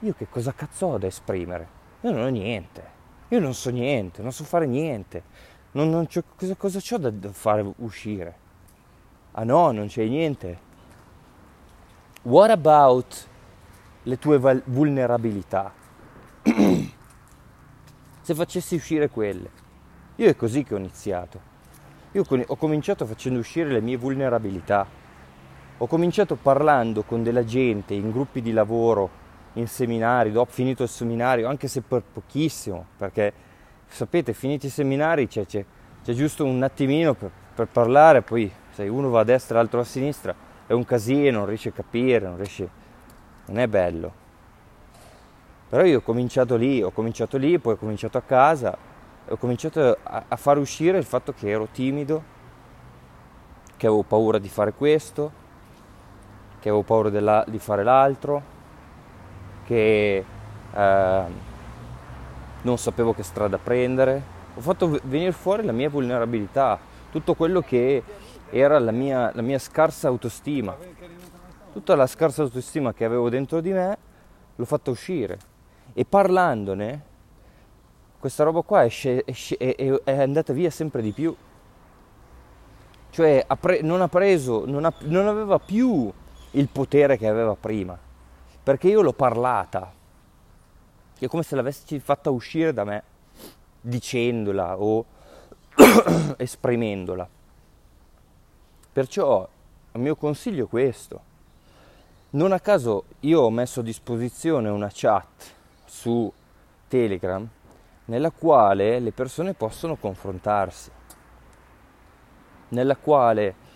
Io 0.00 0.14
che 0.14 0.28
cosa 0.28 0.52
cazzo 0.52 0.86
ho 0.86 0.98
da 0.98 1.06
esprimere? 1.06 1.78
Io 2.02 2.10
non 2.10 2.22
ho 2.22 2.28
niente, 2.28 2.82
io 3.28 3.40
non 3.40 3.54
so 3.54 3.70
niente, 3.70 4.22
non 4.22 4.32
so 4.32 4.44
fare 4.44 4.66
niente, 4.66 5.22
non, 5.72 5.88
non 5.88 6.06
cosa, 6.36 6.54
cosa 6.56 6.80
ho 6.90 6.98
da, 6.98 7.10
da 7.10 7.32
fare 7.32 7.72
uscire? 7.76 8.39
Ah 9.32 9.44
no, 9.44 9.70
non 9.70 9.86
c'è 9.86 10.04
niente. 10.04 10.68
What 12.22 12.50
about 12.50 13.28
le 14.04 14.18
tue 14.18 14.38
vulnerabilità. 14.64 15.72
Se 18.20 18.34
facessi 18.34 18.74
uscire 18.74 19.08
quelle. 19.08 19.50
Io 20.16 20.28
è 20.28 20.36
così 20.36 20.64
che 20.64 20.74
ho 20.74 20.78
iniziato. 20.78 21.48
Io 22.12 22.24
ho 22.26 22.56
cominciato 22.56 23.06
facendo 23.06 23.38
uscire 23.38 23.70
le 23.70 23.80
mie 23.80 23.96
vulnerabilità. 23.96 24.86
Ho 25.78 25.86
cominciato 25.86 26.36
parlando 26.36 27.02
con 27.02 27.22
della 27.22 27.44
gente 27.44 27.94
in 27.94 28.10
gruppi 28.10 28.42
di 28.42 28.52
lavoro, 28.52 29.08
in 29.54 29.66
seminari, 29.66 30.30
dopo 30.30 30.50
finito 30.52 30.82
il 30.82 30.88
seminario, 30.88 31.48
anche 31.48 31.68
se 31.68 31.80
per 31.80 32.02
pochissimo, 32.02 32.84
perché 32.96 33.32
sapete, 33.86 34.32
finiti 34.32 34.66
i 34.66 34.70
seminari 34.70 35.26
c'è, 35.26 35.46
c'è, 35.46 35.64
c'è 36.04 36.12
giusto 36.12 36.44
un 36.44 36.62
attimino 36.62 37.14
per, 37.14 37.30
per, 37.54 37.68
parlare, 37.68 38.22
poi 38.22 38.50
se 38.72 38.88
uno 38.88 39.08
va 39.08 39.20
a 39.20 39.24
destra 39.24 39.56
e 39.56 39.58
l'altro 39.58 39.80
a 39.80 39.84
sinistra, 39.84 40.34
è 40.66 40.72
un 40.72 40.84
casino, 40.84 41.38
non 41.38 41.46
riesce 41.46 41.70
a 41.70 41.72
capire, 41.72 42.26
non 42.26 42.36
riesce 42.36 42.68
non 43.46 43.58
è 43.58 43.66
bello. 43.66 44.12
Però 45.68 45.84
io 45.84 45.98
ho 45.98 46.02
cominciato 46.02 46.56
lì, 46.56 46.82
ho 46.82 46.90
cominciato 46.90 47.36
lì, 47.36 47.58
poi 47.58 47.74
ho 47.74 47.76
cominciato 47.76 48.18
a 48.18 48.22
casa, 48.22 48.76
ho 49.28 49.36
cominciato 49.36 49.96
a, 50.02 50.24
a 50.26 50.36
far 50.36 50.58
uscire 50.58 50.98
il 50.98 51.04
fatto 51.04 51.32
che 51.32 51.48
ero 51.48 51.68
timido, 51.70 52.22
che 53.76 53.86
avevo 53.86 54.02
paura 54.02 54.38
di 54.38 54.48
fare 54.48 54.72
questo, 54.72 55.32
che 56.60 56.68
avevo 56.68 56.82
paura 56.82 57.08
della, 57.08 57.44
di 57.46 57.58
fare 57.58 57.82
l'altro, 57.82 58.42
che 59.64 60.24
eh, 60.74 61.22
non 62.62 62.78
sapevo 62.78 63.14
che 63.14 63.22
strada 63.22 63.58
prendere. 63.58 64.38
Ho 64.56 64.60
fatto 64.60 64.98
venire 65.04 65.32
fuori 65.32 65.64
la 65.64 65.72
mia 65.72 65.88
vulnerabilità, 65.88 66.78
tutto 67.10 67.34
quello 67.34 67.60
che 67.60 68.02
era 68.50 68.78
la 68.78 68.90
mia, 68.90 69.30
la 69.34 69.42
mia 69.42 69.58
scarsa 69.58 70.08
autostima. 70.08 70.76
Tutta 71.72 71.94
la 71.94 72.06
scarsa 72.06 72.42
autostima 72.42 72.92
che 72.92 73.04
avevo 73.04 73.28
dentro 73.28 73.60
di 73.60 73.72
me 73.72 73.98
l'ho 74.56 74.64
fatta 74.64 74.90
uscire. 74.90 75.38
E 75.92 76.04
parlandone 76.04 77.08
questa 78.18 78.44
roba 78.44 78.60
qua 78.60 78.84
esce, 78.84 79.24
è, 79.24 79.74
è, 80.04 80.20
andata 80.20 80.52
via 80.52 80.70
sempre 80.70 81.00
di 81.00 81.12
più. 81.12 81.34
Cioè 83.10 83.46
non 83.82 84.02
ha 84.02 84.08
preso 84.08 84.64
non, 84.66 84.84
ha, 84.84 84.92
non 85.00 85.26
aveva 85.26 85.58
più 85.58 86.12
il 86.52 86.68
potere 86.68 87.16
che 87.16 87.28
aveva 87.28 87.54
prima. 87.54 87.98
Perché 88.62 88.88
io 88.88 89.00
l'ho 89.00 89.12
parlata. 89.12 89.92
È 91.18 91.26
come 91.26 91.42
se 91.42 91.54
l'avessi 91.54 91.98
fatta 92.00 92.30
uscire 92.30 92.72
da 92.72 92.84
me 92.84 93.02
dicendola 93.80 94.78
o 94.78 95.04
esprimendola 96.36 97.28
perciò 98.92 99.48
il 99.92 100.00
mio 100.00 100.16
consiglio 100.16 100.66
è 100.66 100.68
questo. 100.68 101.28
Non 102.30 102.52
a 102.52 102.60
caso 102.60 103.04
io 103.20 103.40
ho 103.40 103.50
messo 103.50 103.80
a 103.80 103.82
disposizione 103.82 104.68
una 104.68 104.90
chat 104.92 105.52
su 105.84 106.32
Telegram 106.86 107.48
nella 108.04 108.30
quale 108.30 108.98
le 108.98 109.12
persone 109.12 109.54
possono 109.54 109.96
confrontarsi, 109.96 110.90
nella 112.68 112.96
quale 112.96 113.68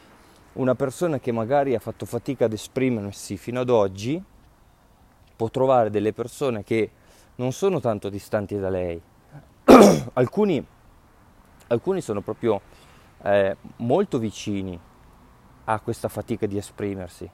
una 0.55 0.74
persona 0.74 1.18
che 1.18 1.33
magari 1.33 1.74
ha 1.74 1.81
fatto 1.81 2.07
fatica 2.07 2.44
ad 2.44 2.53
esprimersi 2.53 3.37
fino 3.37 3.61
ad 3.61 3.70
oggi 3.70 4.22
può 5.37 5.48
trovare 5.50 5.90
delle 5.90 6.12
persone 6.12 6.62
che 6.62 6.90
non 7.37 7.53
sono 7.53 7.81
tanto 7.81 8.09
distanti 8.09 8.59
da 8.59 8.68
lei. 8.68 9.00
alcuni, 10.14 10.64
alcuni, 11.68 12.00
sono 12.00 12.20
proprio 12.20 12.61
eh, 13.22 13.57
molto 13.77 14.18
vicini 14.18 14.79
a 15.64 15.81
questa 15.81 16.09
fatica 16.09 16.46
di 16.46 16.57
esprimersi. 16.57 17.29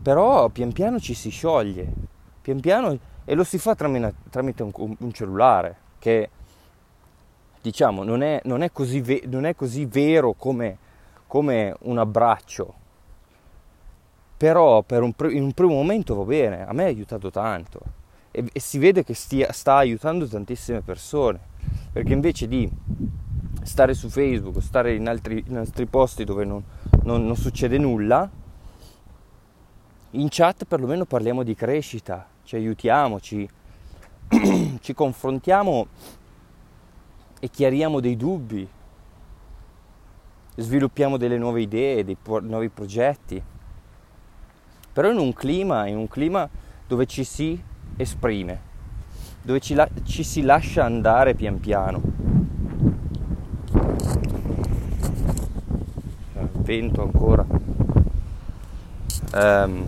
Però 0.00 0.48
pian 0.48 0.72
piano 0.72 0.98
ci 0.98 1.14
si 1.14 1.30
scioglie, 1.30 1.92
pian 2.40 2.60
piano 2.60 2.98
e 3.24 3.34
lo 3.34 3.44
si 3.44 3.58
fa 3.58 3.74
tramite, 3.74 4.14
tramite 4.30 4.62
un, 4.62 4.72
un, 4.74 5.12
cellulare 5.12 5.76
che 5.98 6.30
diciamo 7.60 8.04
non 8.04 8.22
è, 8.22 8.40
non 8.44 8.62
è, 8.62 8.72
così, 8.72 9.00
ve, 9.00 9.22
non 9.26 9.44
è 9.44 9.54
così, 9.54 9.84
vero 9.84 10.32
come, 10.32 10.78
come, 11.26 11.76
un 11.80 11.98
abbraccio, 11.98 12.74
però 14.36 14.84
un, 14.88 15.12
in 15.30 15.42
un 15.42 15.52
primo 15.52 15.74
momento 15.74 16.14
va 16.14 16.24
bene, 16.24 16.66
a 16.66 16.72
me 16.72 16.84
ha 16.84 16.86
aiutato 16.86 17.30
tanto. 17.30 17.80
E, 18.30 18.44
e 18.52 18.60
si 18.60 18.78
vede 18.78 19.04
che 19.04 19.14
stia, 19.14 19.52
sta 19.52 19.74
aiutando 19.76 20.26
tantissime 20.26 20.80
persone, 20.80 21.40
perché 21.92 22.12
invece 22.12 22.46
di 22.46 22.70
stare 23.68 23.94
su 23.94 24.08
Facebook, 24.08 24.60
stare 24.62 24.94
in 24.94 25.06
altri, 25.06 25.44
in 25.46 25.58
altri 25.58 25.86
posti 25.86 26.24
dove 26.24 26.44
non, 26.44 26.62
non, 27.04 27.24
non 27.24 27.36
succede 27.36 27.78
nulla, 27.78 28.28
in 30.12 30.26
chat 30.30 30.64
perlomeno 30.64 31.04
parliamo 31.04 31.42
di 31.42 31.54
crescita, 31.54 32.26
ci 32.44 32.56
aiutiamo, 32.56 33.20
ci, 33.20 33.48
confrontiamo 34.94 35.86
e 37.38 37.48
chiariamo 37.48 38.00
dei 38.00 38.16
dubbi, 38.16 38.66
sviluppiamo 40.56 41.18
delle 41.18 41.36
nuove 41.36 41.60
idee, 41.60 42.04
dei 42.04 42.16
po- 42.20 42.40
nuovi 42.40 42.70
progetti, 42.70 43.40
però 44.92 45.10
in 45.10 45.18
un 45.18 45.32
clima, 45.34 45.86
in 45.86 45.98
un 45.98 46.08
clima 46.08 46.48
dove 46.86 47.04
ci 47.04 47.22
si 47.22 47.62
esprime, 47.96 48.60
dove 49.42 49.60
ci, 49.60 49.74
la- 49.74 49.88
ci 50.04 50.24
si 50.24 50.40
lascia 50.40 50.84
andare 50.84 51.34
pian 51.34 51.60
piano. 51.60 52.27
Vento 56.68 57.00
ancora. 57.00 57.46
Um, 59.32 59.86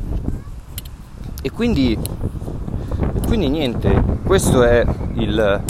e 1.42 1.50
quindi, 1.50 1.98
quindi 3.26 3.50
niente, 3.50 4.02
questo 4.24 4.62
è 4.62 4.82
il, 5.16 5.62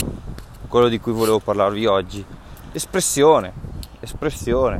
quello 0.69 0.87
di 0.87 1.01
cui 1.01 1.11
volevo 1.11 1.39
parlarvi 1.39 1.85
oggi. 1.85 2.23
Espressione, 2.71 3.51
espressione. 3.99 4.79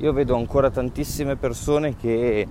Io 0.00 0.12
vedo 0.12 0.36
ancora 0.36 0.68
tantissime 0.68 1.36
persone 1.36 1.96
che 1.96 2.46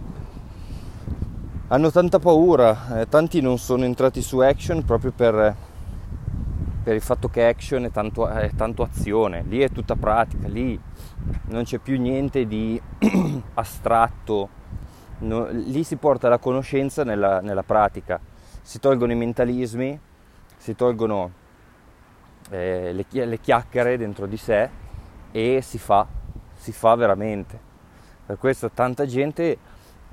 hanno 1.68 1.92
tanta 1.92 2.18
paura, 2.18 3.02
eh, 3.02 3.08
tanti 3.08 3.42
non 3.42 3.60
sono 3.60 3.84
entrati 3.84 4.24
su 4.24 4.39
action 4.39 4.84
proprio 4.84 5.12
per, 5.15 5.56
per 6.82 6.96
il 6.96 7.02
fatto 7.02 7.28
che 7.28 7.46
action 7.46 7.86
è 7.86 7.92
tanto, 7.92 8.28
è 8.28 8.50
tanto 8.56 8.82
azione, 8.82 9.44
lì 9.48 9.60
è 9.60 9.70
tutta 9.70 9.96
pratica, 9.96 10.48
lì 10.48 10.88
non 11.47 11.63
c'è 11.63 11.77
più 11.77 11.99
niente 11.99 12.45
di 12.47 12.82
astratto. 13.55 14.58
No, 15.19 15.47
lì 15.49 15.84
si 15.84 15.97
porta 15.97 16.29
la 16.29 16.38
conoscenza 16.38 17.03
nella, 17.03 17.41
nella, 17.41 17.63
pratica, 17.63 18.19
si 18.62 18.79
tolgono 18.79 19.12
i 19.12 19.15
mentalismi, 19.15 19.99
si 20.55 20.75
tolgono 20.75 21.32
eh, 22.49 22.93
le, 22.93 23.25
le, 23.25 23.39
chiacchiere 23.39 23.97
dentro 23.97 24.25
di 24.27 24.38
sé 24.38 24.69
e 25.32 25.62
si 25.62 25.77
fa, 25.77 26.08
si 26.53 26.71
fa 26.71 26.95
veramente. 26.95 27.60
Per 28.25 28.38
questo 28.38 28.71
tanta 28.71 29.05
gente, 29.05 29.58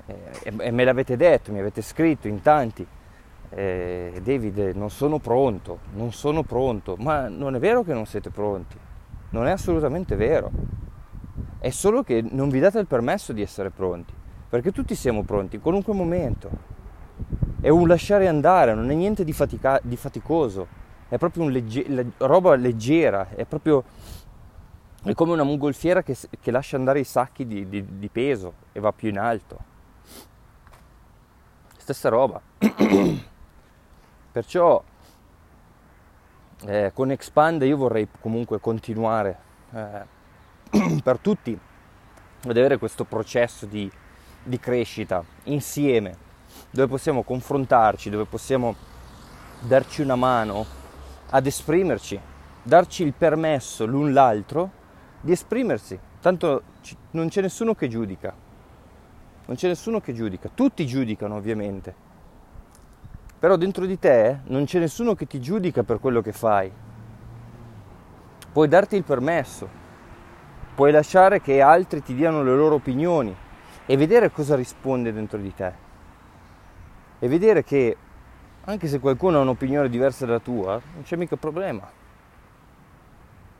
eh, 0.05 0.53
e 0.57 0.71
me 0.71 0.83
l'avete 0.83 1.15
detto, 1.15 1.53
mi 1.53 1.59
avete 1.59 1.81
scritto 1.81 2.27
in 2.27 2.41
tanti, 2.41 2.85
eh, 3.49 4.19
David 4.21 4.73
non 4.75 4.89
sono 4.89 5.19
pronto, 5.19 5.79
non 5.93 6.11
sono 6.11 6.43
pronto, 6.43 6.95
ma 6.97 7.29
non 7.29 7.55
è 7.55 7.59
vero 7.59 7.83
che 7.83 7.93
non 7.93 8.05
siete 8.05 8.29
pronti, 8.29 8.77
non 9.29 9.47
è 9.47 9.51
assolutamente 9.51 10.15
vero, 10.15 10.51
è 11.59 11.69
solo 11.69 12.03
che 12.03 12.23
non 12.29 12.49
vi 12.49 12.59
date 12.59 12.79
il 12.79 12.87
permesso 12.87 13.33
di 13.33 13.41
essere 13.41 13.69
pronti 13.69 14.13
perché 14.49 14.71
tutti 14.71 14.95
siamo 14.95 15.23
pronti 15.23 15.57
in 15.57 15.61
qualunque 15.61 15.93
momento. 15.93 16.75
È 17.59 17.69
un 17.69 17.87
lasciare 17.87 18.27
andare, 18.27 18.73
non 18.73 18.89
è 18.89 18.93
niente 18.93 19.23
di, 19.23 19.33
fatica, 19.33 19.79
di 19.83 19.97
faticoso, 19.97 20.67
è 21.09 21.17
proprio 21.17 21.43
una 21.43 21.51
legge, 21.51 21.85
roba 22.17 22.55
leggera, 22.55 23.29
è 23.29 23.45
proprio 23.45 23.83
è 25.03 25.13
come 25.13 25.33
una 25.33 25.43
mongolfiera 25.43 26.01
che, 26.01 26.15
che 26.39 26.51
lascia 26.51 26.75
andare 26.75 26.99
i 26.99 27.03
sacchi 27.03 27.45
di, 27.45 27.67
di, 27.67 27.97
di 27.97 28.09
peso 28.09 28.53
e 28.71 28.79
va 28.79 28.91
più 28.91 29.09
in 29.09 29.17
alto. 29.17 29.75
Stessa 31.77 32.09
roba. 32.09 32.41
Perciò 34.31 34.83
eh, 36.65 36.91
con 36.93 37.11
Expand 37.11 37.61
io 37.63 37.77
vorrei 37.77 38.07
comunque 38.19 38.59
continuare 38.59 39.39
eh, 39.71 40.15
per 41.03 41.17
tutti 41.19 41.57
ad 42.43 42.57
avere 42.57 42.77
questo 42.77 43.03
processo 43.03 43.65
di 43.65 43.91
di 44.47 44.59
crescita 44.59 45.23
insieme, 45.43 46.15
dove 46.71 46.87
possiamo 46.87 47.23
confrontarci, 47.23 48.09
dove 48.09 48.25
possiamo 48.25 48.75
darci 49.59 50.01
una 50.01 50.15
mano 50.15 50.65
ad 51.29 51.45
esprimerci, 51.45 52.19
darci 52.63 53.03
il 53.03 53.13
permesso 53.13 53.85
l'un 53.85 54.13
l'altro 54.13 54.71
di 55.21 55.33
esprimersi. 55.33 55.99
Tanto 56.21 56.63
non 57.11 57.27
c'è 57.27 57.41
nessuno 57.41 57.75
che 57.75 57.87
giudica, 57.87 58.33
non 59.45 59.55
c'è 59.55 59.67
nessuno 59.67 59.99
che 59.99 60.13
giudica, 60.13 60.49
tutti 60.53 60.85
giudicano 60.87 61.35
ovviamente, 61.35 61.93
però 63.37 63.55
dentro 63.55 63.85
di 63.85 63.99
te 63.99 64.39
non 64.45 64.65
c'è 64.65 64.79
nessuno 64.79 65.13
che 65.13 65.27
ti 65.27 65.39
giudica 65.39 65.83
per 65.83 65.99
quello 65.99 66.21
che 66.21 66.31
fai. 66.31 66.71
Puoi 68.51 68.67
darti 68.67 68.95
il 68.95 69.03
permesso, 69.03 69.85
puoi 70.77 70.91
lasciare 70.91 71.41
che 71.41 71.59
altri 71.59 72.03
ti 72.03 72.13
diano 72.13 72.43
le 72.43 72.55
loro 72.55 72.75
opinioni 72.75 73.35
e 73.87 73.97
vedere 73.97 74.29
cosa 74.29 74.55
risponde 74.55 75.11
dentro 75.11 75.39
di 75.39 75.51
te. 75.51 75.73
E 77.17 77.27
vedere 77.27 77.63
che 77.63 77.97
anche 78.65 78.87
se 78.87 78.99
qualcuno 78.99 79.39
ha 79.39 79.41
un'opinione 79.41 79.89
diversa 79.89 80.27
dalla 80.27 80.37
tua, 80.37 80.79
non 80.93 81.01
c'è 81.01 81.15
mica 81.15 81.35
problema. 81.35 81.89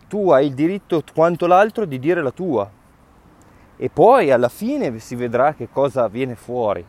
Tu 0.08 0.30
hai 0.30 0.46
il 0.46 0.54
diritto 0.54 1.02
quanto 1.12 1.48
l'altro 1.48 1.86
di 1.86 1.98
dire 1.98 2.22
la 2.22 2.30
tua. 2.30 2.70
E 3.78 3.90
poi 3.90 4.30
alla 4.30 4.50
fine 4.50 5.00
si 5.00 5.16
vedrà 5.16 5.56
che 5.56 5.70
cosa 5.72 6.08
viene 6.10 6.36
fuori. 6.36 6.86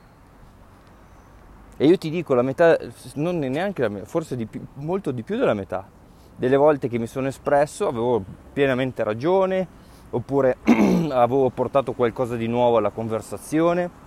E 1.74 1.86
io 1.86 1.96
ti 1.96 2.10
dico 2.10 2.34
la 2.34 2.42
metà, 2.42 2.76
non 3.14 3.38
neanche 3.38 3.80
la 3.80 3.88
metà, 3.88 4.04
forse 4.04 4.36
di 4.36 4.44
più, 4.44 4.62
molto 4.74 5.10
di 5.10 5.22
più 5.22 5.38
della 5.38 5.54
metà. 5.54 5.88
Delle 6.36 6.56
volte 6.56 6.86
che 6.86 6.98
mi 6.98 7.06
sono 7.06 7.28
espresso 7.28 7.88
avevo 7.88 8.22
pienamente 8.52 9.02
ragione, 9.02 9.86
oppure 10.10 10.58
avevo 11.10 11.50
portato 11.50 11.92
qualcosa 11.92 12.36
di 12.36 12.46
nuovo 12.46 12.76
alla 12.76 12.90
conversazione. 12.90 14.06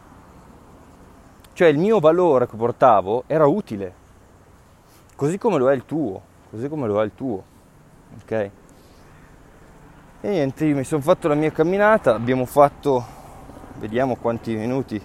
Cioè 1.54 1.68
il 1.68 1.78
mio 1.78 2.00
valore 2.00 2.48
che 2.48 2.56
portavo 2.56 3.24
era 3.28 3.46
utile, 3.46 3.94
così 5.16 5.38
come 5.38 5.58
lo 5.58 5.70
è 5.70 5.74
il 5.74 5.86
tuo, 5.86 6.22
così 6.50 6.70
come 6.70 6.88
lo 6.88 7.02
è 7.02 7.04
il 7.04 7.12
tuo. 7.14 7.44
Ok? 8.22 8.32
E 10.24 10.30
niente, 10.30 10.66
io 10.66 10.76
mi 10.76 10.84
sono 10.84 11.02
fatto 11.02 11.28
la 11.28 11.36
mia 11.36 11.52
camminata, 11.52 12.14
abbiamo 12.14 12.46
fatto, 12.46 13.04
vediamo 13.80 14.16
quanti 14.16 14.56
minuti, 14.56 15.02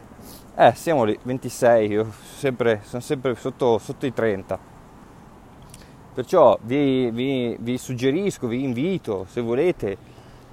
eh, 0.54 0.72
siamo 0.74 1.04
lì, 1.04 1.18
26, 1.22 1.90
io 1.90 2.10
sempre, 2.36 2.80
sono 2.84 3.02
sempre 3.02 3.34
sotto, 3.34 3.78
sotto 3.78 4.06
i 4.06 4.12
30. 4.12 4.58
Perciò 6.14 6.58
vi, 6.62 7.10
vi, 7.10 7.56
vi, 7.60 7.76
suggerisco, 7.76 8.46
vi 8.46 8.62
invito, 8.62 9.26
se 9.28 9.42
volete, 9.42 9.96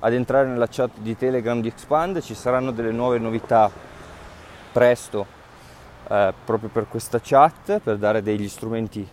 ad 0.06 0.12
entrare 0.12 0.48
nella 0.48 0.68
chat 0.68 0.98
di 0.98 1.16
Telegram 1.16 1.62
di 1.62 1.70
Expand, 1.70 2.20
ci 2.20 2.36
saranno 2.36 2.72
delle 2.72 2.92
nuove 2.92 3.20
novità 3.20 3.72
presto 4.74 5.26
eh, 6.10 6.34
proprio 6.44 6.70
per 6.70 6.89
questa 6.89 7.22
chat, 7.24 7.80
per 7.80 7.98
dare 7.98 8.22
degli 8.22 8.50
strumenti 8.50 9.08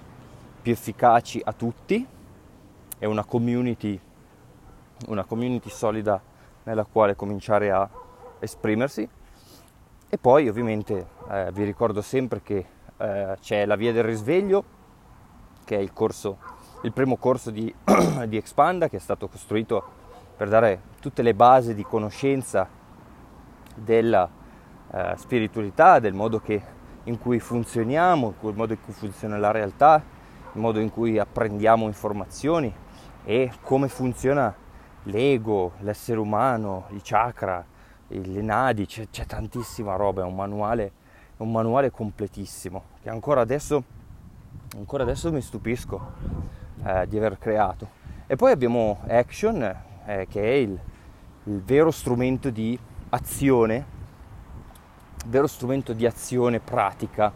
più 0.61 0.73
efficaci 0.73 1.41
a 1.45 1.53
tutti. 1.53 2.05
È 2.99 3.05
una 3.05 3.25
community, 3.25 3.99
una 5.07 5.23
community 5.23 5.71
solida 5.71 6.21
nella 6.65 6.85
quale 6.85 7.15
cominciare 7.15 7.71
a 7.71 7.89
esprimersi 8.41 9.09
e 10.09 10.19
poi 10.19 10.49
ovviamente 10.49 11.07
eh, 11.31 11.51
vi 11.53 11.63
ricordo 11.63 12.03
sempre 12.03 12.43
che 12.43 12.67
eh, 12.97 13.37
c'è 13.41 13.65
la 13.65 13.77
via 13.77 13.93
del 13.93 14.03
risveglio, 14.03 14.65
che 15.65 15.77
è 15.77 15.81
il, 15.81 15.93
corso, 15.93 16.37
il 16.83 16.93
primo 16.93 17.17
corso 17.17 17.53
di, 17.53 17.73
di, 18.27 18.37
Expanda 18.37 18.89
che 18.89 18.97
è 18.97 19.01
stato 19.01 19.29
costruito 19.29 20.00
per 20.41 20.49
dare 20.49 20.81
tutte 21.01 21.21
le 21.21 21.35
basi 21.35 21.75
di 21.75 21.83
conoscenza 21.83 22.67
della 23.75 24.27
eh, 24.91 25.13
spiritualità, 25.19 25.99
del 25.99 26.15
modo 26.15 26.41
che, 26.41 26.63
in 27.05 27.19
cui 27.19 27.39
funzioniamo, 27.39 28.33
il 28.41 28.55
modo 28.55 28.73
in 28.73 28.81
cui 28.83 28.95
funziona 28.95 29.37
la 29.37 29.51
realtà, 29.51 30.03
il 30.55 30.59
modo 30.59 30.81
in 30.81 30.91
cui 30.91 31.19
apprendiamo 31.19 31.85
informazioni 31.85 32.75
e 33.23 33.53
come 33.61 33.89
funziona 33.89 34.55
l'ego, 35.03 35.73
l'essere 35.81 36.19
umano, 36.19 36.87
i 36.93 37.01
chakra, 37.03 37.63
le 38.07 38.41
nadi, 38.41 38.87
c'è, 38.87 39.11
c'è 39.11 39.27
tantissima 39.27 39.95
roba, 39.97 40.23
è 40.23 40.25
un 40.25 40.37
manuale, 40.37 40.93
un 41.37 41.53
manuale 41.53 41.91
completissimo 41.91 42.85
che 43.03 43.11
ancora 43.11 43.43
adesso, 43.43 43.85
ancora 44.75 45.03
adesso 45.03 45.31
mi 45.31 45.43
stupisco 45.43 46.13
eh, 46.83 47.07
di 47.07 47.19
aver 47.19 47.37
creato. 47.37 47.99
E 48.27 48.37
poi 48.37 48.53
abbiamo 48.53 49.01
Action, 49.07 49.89
eh, 50.07 50.27
che 50.29 50.43
è 50.43 50.55
il, 50.55 50.79
il 51.45 51.61
vero 51.63 51.91
strumento 51.91 52.51
di 52.51 52.79
azione, 53.11 53.85
vero 55.27 55.47
strumento 55.47 55.93
di 55.93 56.07
azione 56.07 56.61
pratica 56.61 57.33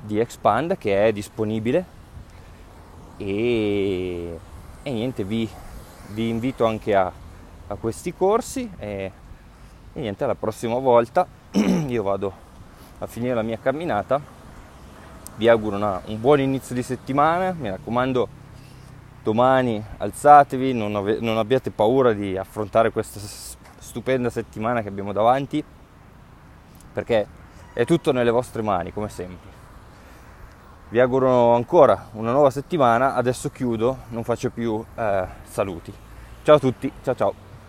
di 0.00 0.18
Expand 0.18 0.76
che 0.78 1.06
è 1.06 1.12
disponibile 1.12 2.00
e, 3.16 4.38
e 4.82 4.90
niente, 4.90 5.24
vi, 5.24 5.48
vi, 6.08 6.28
invito 6.28 6.64
anche 6.64 6.94
a, 6.94 7.10
a 7.68 7.74
questi 7.76 8.12
corsi. 8.14 8.68
E, 8.78 9.12
e 9.92 10.00
niente, 10.00 10.26
la 10.26 10.34
prossima 10.34 10.78
volta 10.78 11.26
io 11.86 12.02
vado 12.02 12.32
a 12.98 13.06
finire 13.06 13.34
la 13.34 13.42
mia 13.42 13.58
camminata. 13.58 14.20
Vi 15.36 15.48
auguro 15.48 15.76
una, 15.76 16.00
un 16.06 16.20
buon 16.20 16.40
inizio 16.40 16.74
di 16.74 16.82
settimana, 16.82 17.52
mi 17.52 17.70
raccomando 17.70 18.40
domani 19.22 19.82
alzatevi, 19.98 20.72
non, 20.72 20.96
ave, 20.96 21.18
non 21.20 21.38
abbiate 21.38 21.70
paura 21.70 22.12
di 22.12 22.36
affrontare 22.36 22.90
questa 22.90 23.20
stupenda 23.78 24.30
settimana 24.30 24.82
che 24.82 24.88
abbiamo 24.88 25.12
davanti, 25.12 25.62
perché 26.92 27.26
è 27.72 27.84
tutto 27.84 28.12
nelle 28.12 28.30
vostre 28.30 28.62
mani, 28.62 28.92
come 28.92 29.08
sempre. 29.08 29.50
Vi 30.88 31.00
auguro 31.00 31.54
ancora 31.54 32.08
una 32.12 32.32
nuova 32.32 32.50
settimana, 32.50 33.14
adesso 33.14 33.50
chiudo, 33.50 33.98
non 34.08 34.24
faccio 34.24 34.50
più 34.50 34.84
eh, 34.94 35.26
saluti. 35.44 35.92
Ciao 36.42 36.56
a 36.56 36.58
tutti, 36.58 36.92
ciao 37.02 37.14
ciao. 37.14 37.41